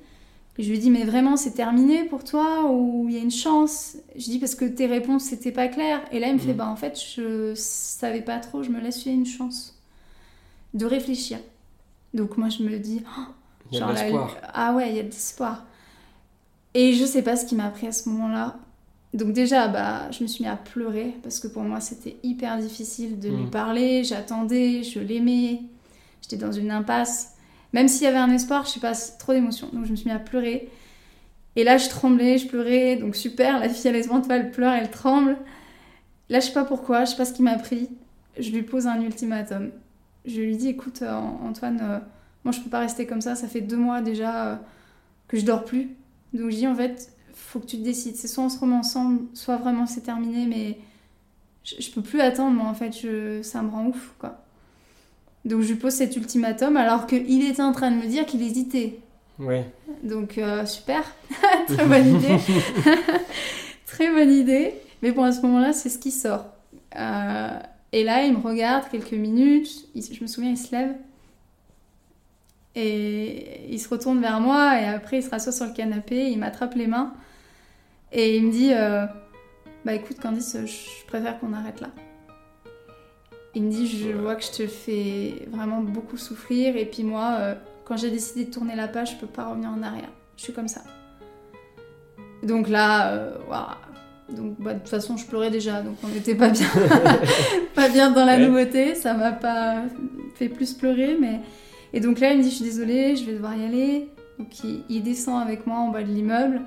[0.58, 3.96] Je lui dis, mais vraiment, c'est terminé pour toi ou il y a une chance?
[4.16, 6.02] Je dis, parce que tes réponses, c'était pas clair.
[6.12, 6.58] Et là, il me fait, Mhm.
[6.58, 9.78] bah en fait, je savais pas trop, je me laisse une chance
[10.74, 11.38] de réfléchir.
[12.14, 13.22] Donc moi, je me dis, oh,
[13.70, 14.00] Il y a genre là,
[14.54, 15.66] ah ouais, il y a de l'espoir.
[16.74, 18.56] Et je sais pas ce qui m'a pris à ce moment-là.
[19.14, 22.56] Donc déjà, bah, je me suis mis à pleurer parce que pour moi, c'était hyper
[22.58, 23.50] difficile de lui Mhm.
[23.50, 24.04] parler.
[24.04, 25.60] J'attendais, je l'aimais.
[26.22, 27.34] J'étais dans une impasse.
[27.74, 29.68] Même s'il y avait un espoir, je sais pas, trop d'émotions.
[29.72, 30.68] Donc je me suis mis à pleurer.
[31.56, 32.96] Et là, je tremblais, je pleurais.
[32.96, 35.36] Donc super, la fille, elle est devant toi, elle pleure, elle tremble.
[36.30, 37.90] Là, je sais pas pourquoi, je sais pas ce qui m'a pris.
[38.38, 39.70] Je lui pose un ultimatum.
[40.24, 41.98] Je lui dis, écoute, euh, Antoine, euh,
[42.44, 43.34] moi, je peux pas rester comme ça.
[43.34, 44.56] Ça fait deux mois déjà euh,
[45.28, 45.90] que je dors plus.
[46.32, 47.12] Donc je dis, en fait,
[47.42, 48.16] faut que tu te décides.
[48.16, 50.78] C'est soit on se remet ensemble, soit vraiment c'est terminé, mais
[51.64, 54.38] je, je peux plus attendre, moi, en fait, je, ça me rend ouf, quoi.
[55.44, 58.42] Donc je lui pose cet ultimatum alors qu'il était en train de me dire qu'il
[58.42, 59.00] hésitait.
[59.40, 59.56] Oui.
[60.04, 61.02] Donc euh, super,
[61.66, 62.36] très bonne idée.
[63.86, 64.74] très bonne idée.
[65.02, 66.44] Mais bon, à ce moment-là, c'est ce qui sort.
[66.96, 67.58] Euh,
[67.90, 69.88] et là, il me regarde quelques minutes.
[69.96, 70.94] Il- je me souviens, il se lève.
[72.74, 74.80] Et il se retourne vers moi.
[74.80, 76.30] Et après, il se rassoit sur le canapé.
[76.30, 77.12] Il m'attrape les mains.
[78.12, 79.06] Et il me dit euh,
[79.84, 81.88] Bah écoute, Candice, je préfère qu'on arrête là.
[83.54, 86.76] Il me dit Je vois que je te fais vraiment beaucoup souffrir.
[86.76, 89.70] Et puis moi, euh, quand j'ai décidé de tourner la page, je peux pas revenir
[89.70, 90.10] en arrière.
[90.36, 90.82] Je suis comme ça.
[92.42, 93.34] Donc là, euh.
[94.30, 96.66] Donc bah, de toute façon, je pleurais déjà, donc on n'était pas bien,
[97.74, 98.46] pas bien dans la Ouais.
[98.46, 98.94] nouveauté.
[98.94, 99.82] Ça m'a pas
[100.36, 101.40] fait plus pleurer, mais
[101.92, 104.08] et donc là, il me dit je suis désolée, je vais devoir y aller.
[104.38, 106.62] Donc il, il descend avec moi en bas de l'immeuble.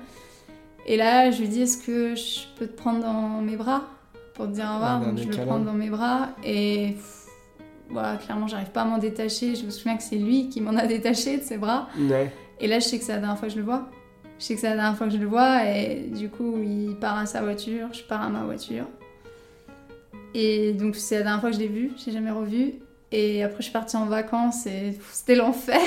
[0.86, 3.82] Et là, je lui dis est-ce que je peux te prendre dans mes bras
[4.34, 5.02] pour te dire au revoir?
[5.02, 7.26] Un Donc je le prends dans mes bras et pff,
[7.90, 9.56] voilà, clairement, j'arrive pas à m'en détacher.
[9.56, 11.88] Je me souviens que c'est lui qui m'en a détaché de ses bras.
[11.98, 12.32] Ouais.
[12.60, 13.88] Et là, je sais que c'est la dernière fois que je le vois.
[14.38, 16.96] Je sais que c'est la dernière fois que je le vois et du coup, il
[17.00, 18.84] part à sa voiture, je pars à ma voiture.
[20.34, 22.74] Et donc, c'est la dernière fois que je l'ai vu, je l'ai jamais revu.
[23.10, 25.80] Et après, je suis partie en vacances et c'était l'enfer.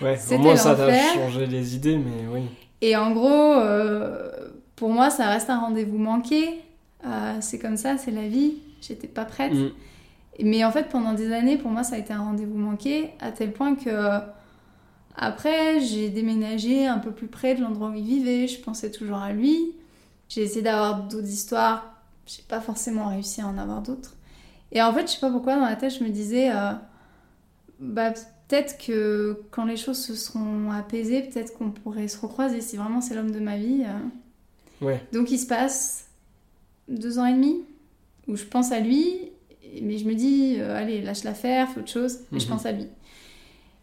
[0.00, 0.18] Ouais.
[0.32, 2.42] Au moins, ça t'a changé les idées, mais oui.
[2.82, 4.28] Et en gros, euh,
[4.74, 6.60] pour moi, ça reste un rendez-vous manqué.
[7.06, 8.56] Euh, c'est comme ça, c'est la vie.
[8.82, 9.54] J'étais pas prête.
[9.54, 9.70] Mm.
[10.40, 13.30] Mais en fait, pendant des années, pour moi, ça a été un rendez-vous manqué, à
[13.30, 14.18] tel point que euh,
[15.14, 18.48] après, j'ai déménagé un peu plus près de l'endroit où il vivait.
[18.48, 19.56] Je pensais toujours à lui.
[20.28, 21.94] J'ai essayé d'avoir d'autres histoires.
[22.26, 24.16] J'ai pas forcément réussi à en avoir d'autres.
[24.72, 26.50] Et en fait, je sais pas pourquoi, dans la tête, je me disais,
[27.78, 28.14] bah,
[28.48, 33.00] peut-être que quand les choses se seront apaisées, peut-être qu'on pourrait se recroiser si vraiment
[33.00, 33.84] c'est l'homme de ma vie.
[33.86, 34.84] euh.
[34.86, 35.00] Ouais.
[35.12, 36.06] Donc il se passe
[36.88, 37.62] deux ans et demi
[38.28, 39.30] où je pense à lui,
[39.82, 42.50] mais je me dis, euh, allez, lâche l'affaire, fais autre chose, mais je Mhm.
[42.52, 42.86] pense à lui.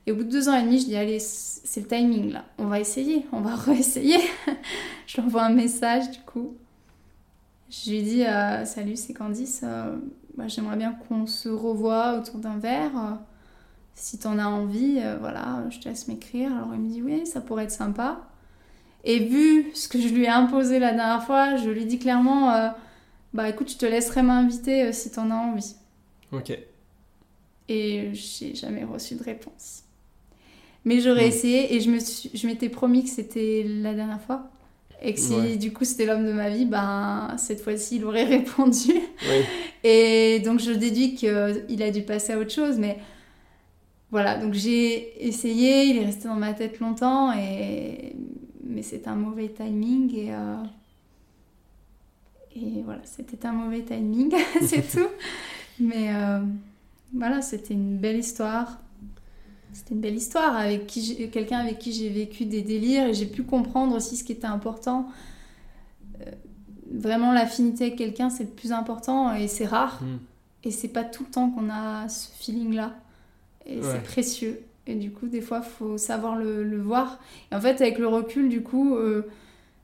[0.05, 2.45] Et au bout de deux ans et demi, je dis, allez, c'est le timing là,
[2.57, 4.17] on va essayer, on va réessayer.
[5.07, 6.53] je lui envoie un message du coup.
[7.69, 9.95] Je lui dis, euh, salut, c'est Candice, euh,
[10.35, 13.19] bah, j'aimerais bien qu'on se revoie autour d'un verre.
[13.99, 16.51] Si t'en as envie, euh, voilà, je te laisse m'écrire.
[16.55, 18.21] Alors il me dit, oui, ça pourrait être sympa.
[19.03, 22.51] Et vu ce que je lui ai imposé la dernière fois, je lui dis clairement
[22.53, 22.69] euh,
[23.33, 25.75] Bah écoute, je te laisserai m'inviter euh, si t'en as envie.
[26.31, 26.57] Ok.
[27.67, 29.83] Et j'ai jamais reçu de réponse.
[30.85, 31.29] Mais j'aurais Mm.
[31.29, 34.49] essayé et je me suis- je m'étais promis que c'était la dernière fois.
[35.01, 35.55] Et que si Ouais.
[35.57, 38.91] du coup c'était l'homme de ma vie, ben cette fois-ci il aurait répondu.
[38.93, 39.45] Oui.
[39.83, 42.97] Et donc je déduis qu'il a dû passer à autre chose, mais
[44.11, 48.15] voilà, donc j'ai essayé, il est resté dans ma tête longtemps, et...
[48.63, 50.63] mais c'est un mauvais timing, et, euh,
[52.55, 55.07] et voilà, c'était un mauvais timing, c'est tout.
[55.79, 56.39] Mais euh,
[57.13, 58.79] voilà, c'était une belle histoire.
[59.73, 63.27] c'était une belle histoire avec qui quelqu'un avec qui j'ai vécu des délires et j'ai
[63.27, 65.07] pu comprendre aussi ce qui était important.
[66.21, 66.31] Euh,
[66.91, 70.01] vraiment, l'affinité avec quelqu'un, c'est le plus important et c'est rare.
[70.01, 70.17] Hmm.
[70.63, 72.93] Et c'est pas tout le temps qu'on a ce feeling-là.
[73.69, 73.83] Et Ouais.
[73.93, 74.59] c'est précieux.
[74.87, 77.19] Et du coup, des fois, faut savoir le, le voir.
[77.51, 79.21] Et en fait, avec le recul, du coup, euh,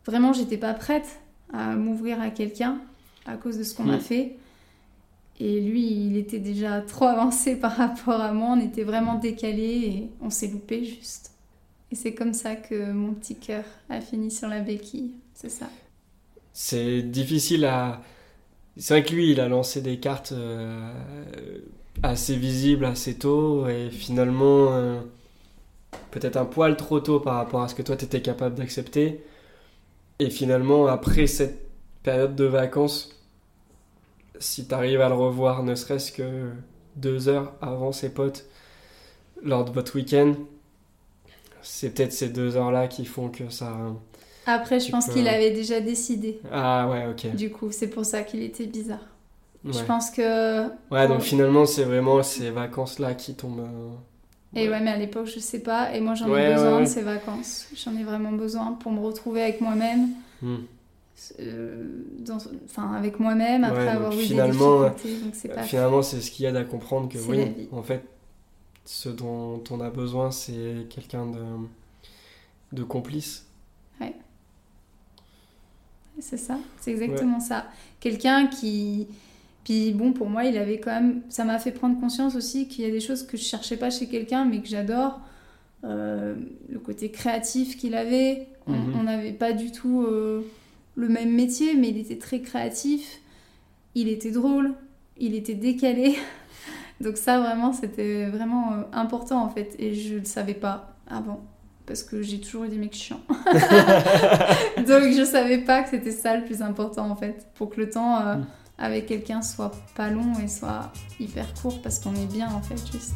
[0.05, 1.19] vraiment, j'étais pas prête
[1.53, 2.79] à m'ouvrir à quelqu'un
[3.27, 3.89] à cause de ce qu'on Mm.
[3.91, 4.35] a fait.
[5.39, 8.55] Et lui, il était déjà trop avancé par rapport à moi.
[8.57, 11.31] On était vraiment décalés et on s'est loupé juste.
[11.91, 15.13] Et c'est comme ça que mon petit cœur a fini sur la béquille.
[15.35, 15.69] C'est ça.
[16.53, 18.01] C'est difficile à.
[18.77, 20.91] C'est vrai que lui, il a lancé des cartes euh,
[22.03, 24.99] assez visibles assez tôt et finalement euh,
[26.11, 29.23] peut-être un poil trop tôt par rapport à ce que toi t'étais capable d'accepter.
[30.19, 31.67] Et finalement, après cette
[32.03, 33.09] période de vacances,
[34.39, 36.51] si t'arrives à le revoir ne serait-ce que
[36.95, 38.45] deux heures avant ses potes
[39.43, 40.33] lors de votre week-end,
[41.61, 43.75] c'est peut-être ces deux heures-là qui font que ça.
[44.45, 46.39] Après, je pense peux- qu'il avait déjà décidé.
[46.51, 47.35] Ah ouais, ok.
[47.35, 48.99] Du coup, c'est pour ça qu'il était bizarre.
[49.65, 49.83] Je Ouais.
[49.85, 50.67] pense que.
[50.91, 51.23] Ouais, donc Ouais.
[51.23, 53.61] finalement, c'est vraiment ces vacances-là qui tombent.
[53.61, 53.89] euh,
[54.59, 55.93] Et ouais, mais à l'époque, je sais pas.
[55.95, 56.83] Et moi, j'en Ouais, ai ouais, besoin ouais.
[56.83, 57.67] de ces vacances.
[57.75, 60.09] J'en ai vraiment besoin pour me retrouver avec moi-même.
[60.41, 60.55] hmm.
[61.39, 65.25] euh, dans- Enfin, avec moi-même, après Ouais, avoir eu finalement, des difficultés.
[65.25, 65.63] Donc, c'est pas.
[65.63, 68.03] Finalement, c'est ce qui aide à comprendre que oui, en fait,
[68.85, 71.39] ce dont on a besoin, c'est quelqu'un de,
[72.73, 73.45] de complice.
[76.19, 77.65] C'est ça, c'est exactement ça.
[77.99, 79.07] Quelqu'un qui.
[79.65, 81.21] Puis bon, pour moi, il avait quand même.
[81.27, 83.89] Ça m'a fait prendre conscience aussi qu'il y a des choses que je cherchais pas
[83.89, 85.19] chez quelqu'un, mais que j'adore.
[85.83, 86.35] Euh,
[86.69, 88.47] le côté créatif qu'il avait.
[88.67, 88.93] On- Mhm.
[88.99, 90.41] On n'avait pas du tout euh,
[90.95, 93.19] le même métier, mais il était très créatif.
[93.95, 94.73] Il était drôle.
[95.17, 96.15] Il était décalé.
[97.01, 99.75] Donc, ça, vraiment, c'était vraiment euh, important en fait.
[99.79, 101.43] Et je le savais pas avant.
[101.85, 103.19] Parce que j'ai toujours eu des mecs chiants.
[104.77, 107.89] Donc je savais pas que c'était ça le plus important en fait, pour que le
[107.89, 108.45] temps Mm.
[108.77, 112.79] Avec quelqu'un soit pas long et soit hyper court parce qu'on est bien en fait
[112.91, 113.13] juste.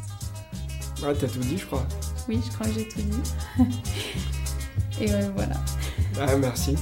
[1.03, 1.85] Ouais, t'as tout dit, je crois.
[2.27, 3.63] Oui, je crois que j'ai tout dit.
[5.01, 5.55] et euh, voilà.
[6.19, 6.75] Ah, merci.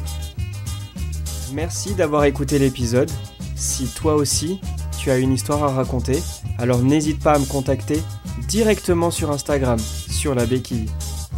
[1.54, 3.12] Merci d'avoir écouté l'épisode.
[3.56, 4.60] Si toi aussi,
[5.00, 6.22] tu as une histoire à raconter,
[6.58, 8.02] alors n'hésite pas à me contacter
[8.48, 10.90] directement sur Instagram, sur la béquille.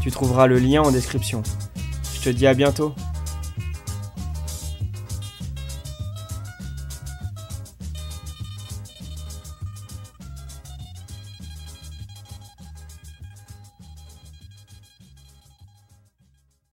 [0.02, 1.44] Tu trouveras le lien en description.
[2.16, 2.94] Je te dis à bientôt.